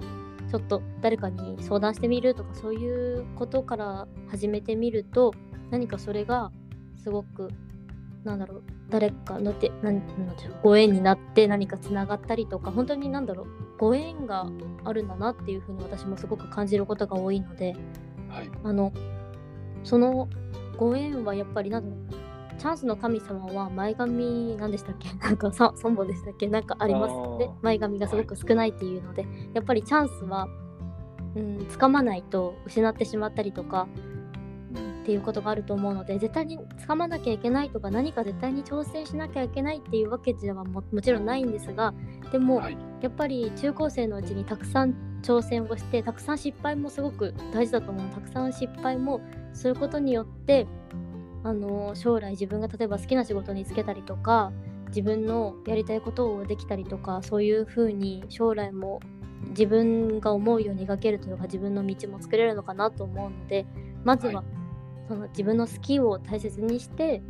[0.50, 5.34] ちょっと誰かに相談してみるとかそういうことから始めてみると
[5.72, 6.52] 何かそれが
[7.02, 7.50] すごく
[8.26, 10.02] なんだろう誰かのてなん
[10.64, 13.48] ご縁になって何かつながったりとか本当になんだろう
[13.78, 14.48] ご縁が
[14.84, 17.76] あるんだなっていうふうに私もすごく感じることが多いので
[18.30, 18.50] はい。
[18.64, 18.92] あの
[19.84, 20.28] その
[20.78, 22.26] ご縁はやっぱりなんだろう
[22.58, 25.10] チャンスの神様は前髪なんでしたっけ？
[25.22, 26.48] なんかさ3本でしたっけ？
[26.48, 27.12] なんかあります。
[27.12, 27.54] よねあー。
[27.62, 30.48] 前髪がすごく少ないっていうので、やっぱりチャンスは
[31.36, 33.88] うん掴まないと失ってしまったりとか
[34.76, 36.58] っていうことがあると思うので絶対に
[36.88, 41.94] 掴まなきゃいけないとか何か絶対に挑戦しなきゃいけないっていうわけではももちろんないんですが
[42.32, 42.78] でも、はい。
[43.02, 49.22] やっぱり中高生のうちにたくさん挑戦をしてたくさん失敗もすごく大事だと思うたくさん失敗も
[49.54, 50.66] することによって
[51.44, 54.52] あの将来自分が例えば好きな仕事に就けたりとか
[54.88, 59.00] 自分のやりたいことをできたりとかそういうふうに将来も
[59.50, 63.66] 自分が思うように描けるというか自分の道も作れるのかなと思うので
[64.04, 64.44] まずは、は
[65.08, 67.22] その自分の好きを大切にして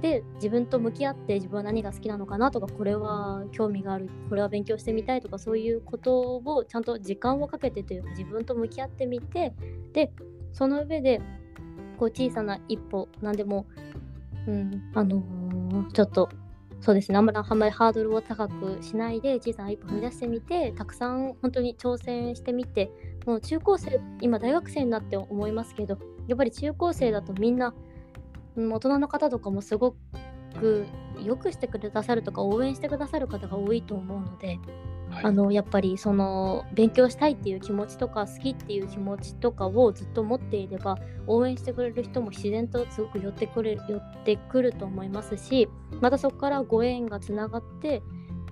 [0.00, 9.52] で自分と向き合って自分は何が好きなのかなとかこれは興味があるこれは勉強してみたいとかそういうことをちゃんと時間をかけてというか自分と向き合ってみて
[9.92, 10.12] で
[10.52, 11.20] その上で
[11.98, 13.66] こう小さな一歩なんでも、
[14.46, 15.38] うんあのー
[15.92, 16.28] ちょっと
[16.80, 22.90] そうですねあんまりあんまりハードルを高くしないで小さな一歩踏み出してみてたくさん本当に挑戦してみて
[23.26, 25.98] もう中高生今大学生になって思いますけど
[26.28, 27.74] やっぱり中高生だとみんな
[28.54, 29.96] うん大人の方とかもすご
[30.60, 30.86] く
[31.20, 34.58] よくしてくださるとか応援してくださる方が多いと思うので、
[35.10, 35.24] はい。
[35.24, 45.68] あのやっぱりその勉強したいっていう気持ちとか好きっていう気持ちとかをずっと持っていれば応援してくれる人も自然とすごく寄ってくれ寄ってくると思いますし
[46.00, 48.02] またそこからご縁がつながって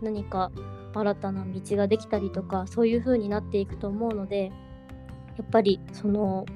[0.01, 0.51] 何か
[0.95, 4.51] 新たな道ができたりとかそういう風になっていくと思うので
[5.37, 6.47] やっぱりその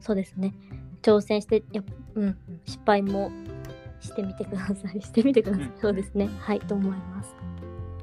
[0.00, 0.54] そうですね
[1.02, 1.84] 挑戦してやっ
[2.14, 3.30] うん、失敗も
[4.00, 5.00] してみてください。
[5.02, 5.72] してみてください、うん。
[5.80, 6.28] そうですね。
[6.38, 7.34] はいと思います。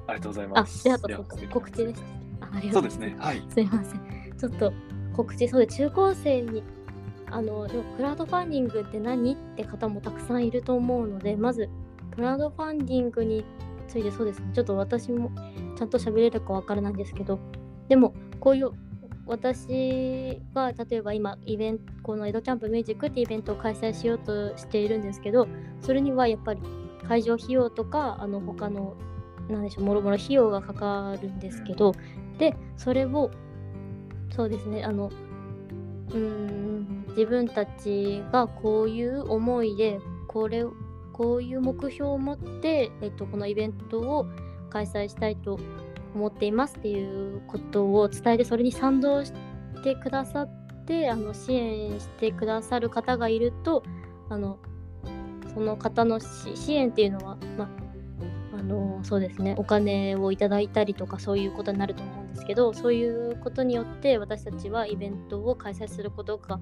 [0.07, 0.83] ありがとうございあます。
[0.83, 1.09] であと
[1.51, 2.01] 告知でし
[2.39, 2.45] た。
[2.45, 2.59] あありがとう。
[2.59, 3.15] ございますそうですね。
[3.19, 3.43] はい。
[3.49, 4.01] すいません。
[4.37, 4.73] ちょっと
[5.13, 6.63] 告知、そうで中高生に、
[7.29, 11.69] あの、でもクラウドファンディングって何って方もたくさんいると思うので、まず、
[12.15, 13.43] クラウドファンディングに
[13.87, 15.31] ついてそうですね、ちょっと私も
[15.75, 17.39] ちゃんと喋れるかわからないんですけど、
[17.89, 18.71] でも、こういう、
[19.27, 25.47] 私が例えば今イベントこの江戸キャンプミュージックってイベントを開催しようとしているんですけど
[25.81, 26.61] それにはやっぱり
[27.07, 28.95] 会場費用とかあの他の
[29.49, 31.93] なんでしょうもろもろ費用がかかるんですけど、
[32.37, 33.31] でそれを
[34.35, 35.09] そうですねあの
[36.13, 40.65] うん自分たちがこういう思いでこれ
[41.13, 44.27] こういう目標を持って、えっと、このイベントを
[44.69, 45.59] 開催したいと
[46.13, 49.31] 思っていますっていうことを伝えてそれに賛同し
[49.83, 53.83] てくださってあの支援してくださる方がいると
[54.29, 54.59] あの
[55.53, 57.87] その方の支援っていうのは、まあ、
[58.67, 66.59] のそうですねお金をいただいたりとかそういうことになると思うんですけどそういうことによって私たちはイベントを開催することが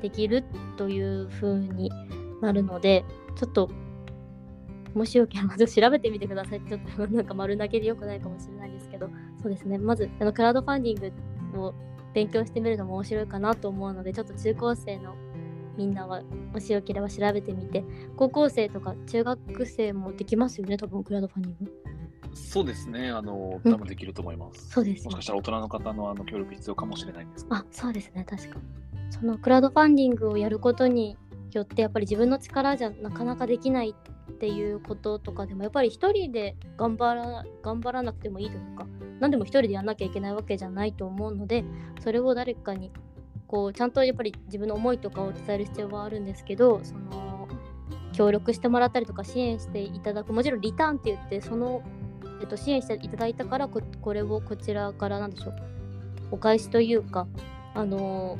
[0.00, 0.44] できる
[0.76, 1.90] というふうに
[2.40, 3.04] なるので
[3.36, 3.70] ちょっと
[4.94, 6.60] もしよければ調べてみてください。
[6.62, 9.08] ちょっとなんか丸投げでよくないかもしれないですけど。
[9.42, 9.78] そうですね。
[9.78, 11.12] まずあのクラウドファンディン
[11.52, 11.74] グを
[12.14, 15.14] 勉強してみるのも面白いかなと思うのでちょっと中高生の
[15.76, 16.22] みんなは
[16.52, 17.84] もしよければ調べてみて。
[18.16, 21.82] 高校生とか中学生もできますよね多分クラウドファンディング。
[22.34, 24.70] そうですね、あの、多分できると思います。
[24.70, 28.62] そうです、ね、もしかしたら大人の方のあの協力必要かもしれないんですあ、そうですね、確かに。
[29.10, 31.18] そのクラウドファンディングをやることに
[31.52, 33.94] よってやっぱり自分の力じゃなかなかできない
[34.30, 38.86] っていうこととかでもやっぱり一人で頑張ら頑張らなくてもいいというか
[39.20, 41.64] 何でも一人でやんなきゃいけないわけじゃないと思うので
[42.00, 42.90] それを誰かに
[43.46, 47.48] こうちゃんとやっぱり自分の思いとかを伝える必要はあるんですけどその
[48.12, 51.82] 協力してもらったりとか支援していただくもちろんリターンって言ってその、
[52.40, 55.54] えっと、支援していただいたからここれをこちらから何でしょう
[56.32, 57.26] お返しというか
[57.74, 58.38] あの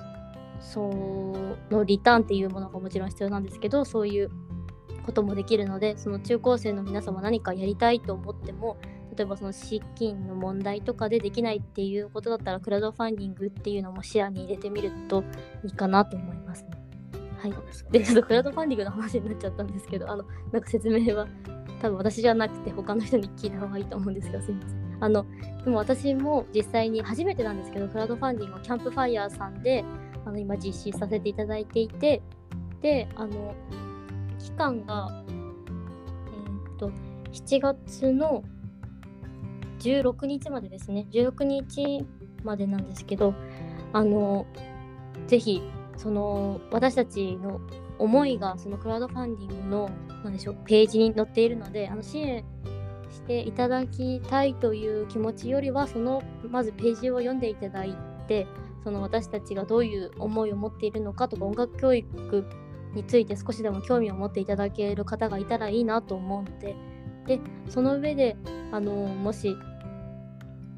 [0.61, 4.31] そのリターンっていうものがもちろん必要なんですけどそういう
[5.05, 8.77] こともできるのでその中高生の皆様何かやりたいと思っても
[9.17, 15.23] 例えばその資金の問題とかでできないっていうことだったらクラウドファンディングっていうのも視野に入れてみると
[15.65, 16.71] いいかなと思いますね。
[17.39, 17.55] はい、
[17.91, 21.27] でちょっとクラウドファンディングの話になっちゃったんですけどあのなんか説明は
[21.81, 24.83] 多分私じゃなくて他の人に聞いた方がいいと思うんですけどすいません。
[25.01, 25.27] あの
[25.65, 29.85] でも私も実際に初めてなんですけどクラウドファンディングをキャンプファイヤーさんで
[30.25, 32.23] あの今実施させていただいていて
[32.81, 33.55] であの
[34.43, 36.91] 期間がえー、っと
[37.33, 38.43] 7月の
[39.79, 41.07] 16日までですね。
[41.13, 42.05] 16日
[42.45, 43.35] までなんですけど
[43.93, 44.47] あの
[45.27, 45.63] ぜひ
[45.97, 47.61] その私たちの
[47.99, 49.91] 思いがそのクラウドファンディングの
[50.25, 52.45] なんでしょうページに載っているのであの支援
[53.11, 58.47] していただきたいという気持ちよりはそのまずページを読んでいただいて
[58.83, 62.45] その私たちがどういう思いを持っているのかとか音楽教育
[62.95, 66.77] について少しでも興味を持っていただける方がいたらいいなと思うので。
[67.27, 68.37] でその上で
[68.73, 69.57] あのもし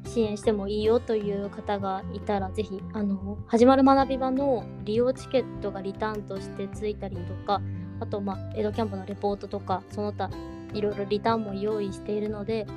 [0.05, 7.61] 支援してもいいよという方がいたらぜひあの始まる学び場の利用チケットがリターンとしてついたりとか
[7.99, 10.29] あと、まあ、江戸キャンプのレポートとかその他
[10.73, 12.67] いろいろリターンも用意しているので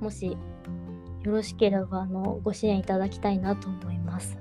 [0.00, 0.36] もしよ
[1.24, 4.38] ろしければあのご支援いただきたいなと思います。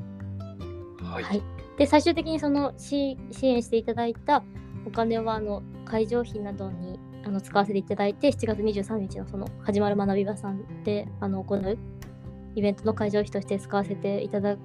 [1.02, 1.42] はい、はい、
[1.78, 4.44] で最終的にその支援していただいた
[4.86, 11.78] お金はあの会場費などにあの使わせていただいて7月23日のその始まる学び場さんであの行う
[12.56, 14.58] イベントの会場費として使わせていただい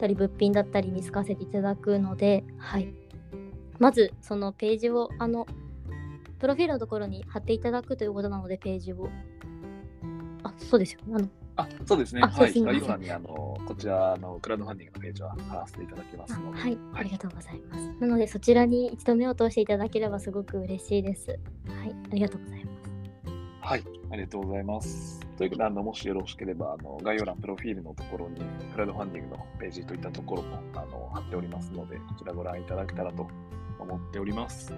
[0.00, 2.92] たり物品だったりに使わせていただくので、はい、
[3.78, 5.46] まずそのページをあの
[6.40, 9.08] プロフィールのところに貼っていただくということなのでページを。
[10.42, 11.00] あそうですよ。
[11.12, 11.28] あの
[11.60, 12.22] あそうですね。
[12.22, 12.52] はい。
[12.52, 13.28] 概要欄にあの
[13.66, 17.92] こちらのクラウドファンディングのページは貼らせていただきますので、はい、ありがとうございます。
[18.00, 21.38] なのでそちらに一度目を通していただければすごく嬉しいです。
[21.66, 22.90] はい、ありがとうございます。
[23.62, 25.20] はい、ありがとうございます。
[25.36, 28.40] ということで、あのもしよろしければあの概要欄、プロフィールのところに
[28.72, 33.28] クラウドファンディングのページといったところもあの貼っておりますので、こちらご覧いただけたらと
[33.78, 34.72] 思っております。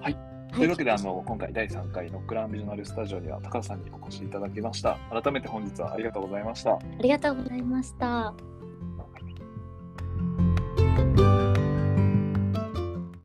[0.00, 0.33] はい。
[0.54, 4.98] というわけで、あの今回第3回のクラウンビジョナルスタジオには高田さんにお越しいただきました。
[5.10, 6.74] 改めて本日はありがとうございました。
[6.74, 8.53] ありがとうございました。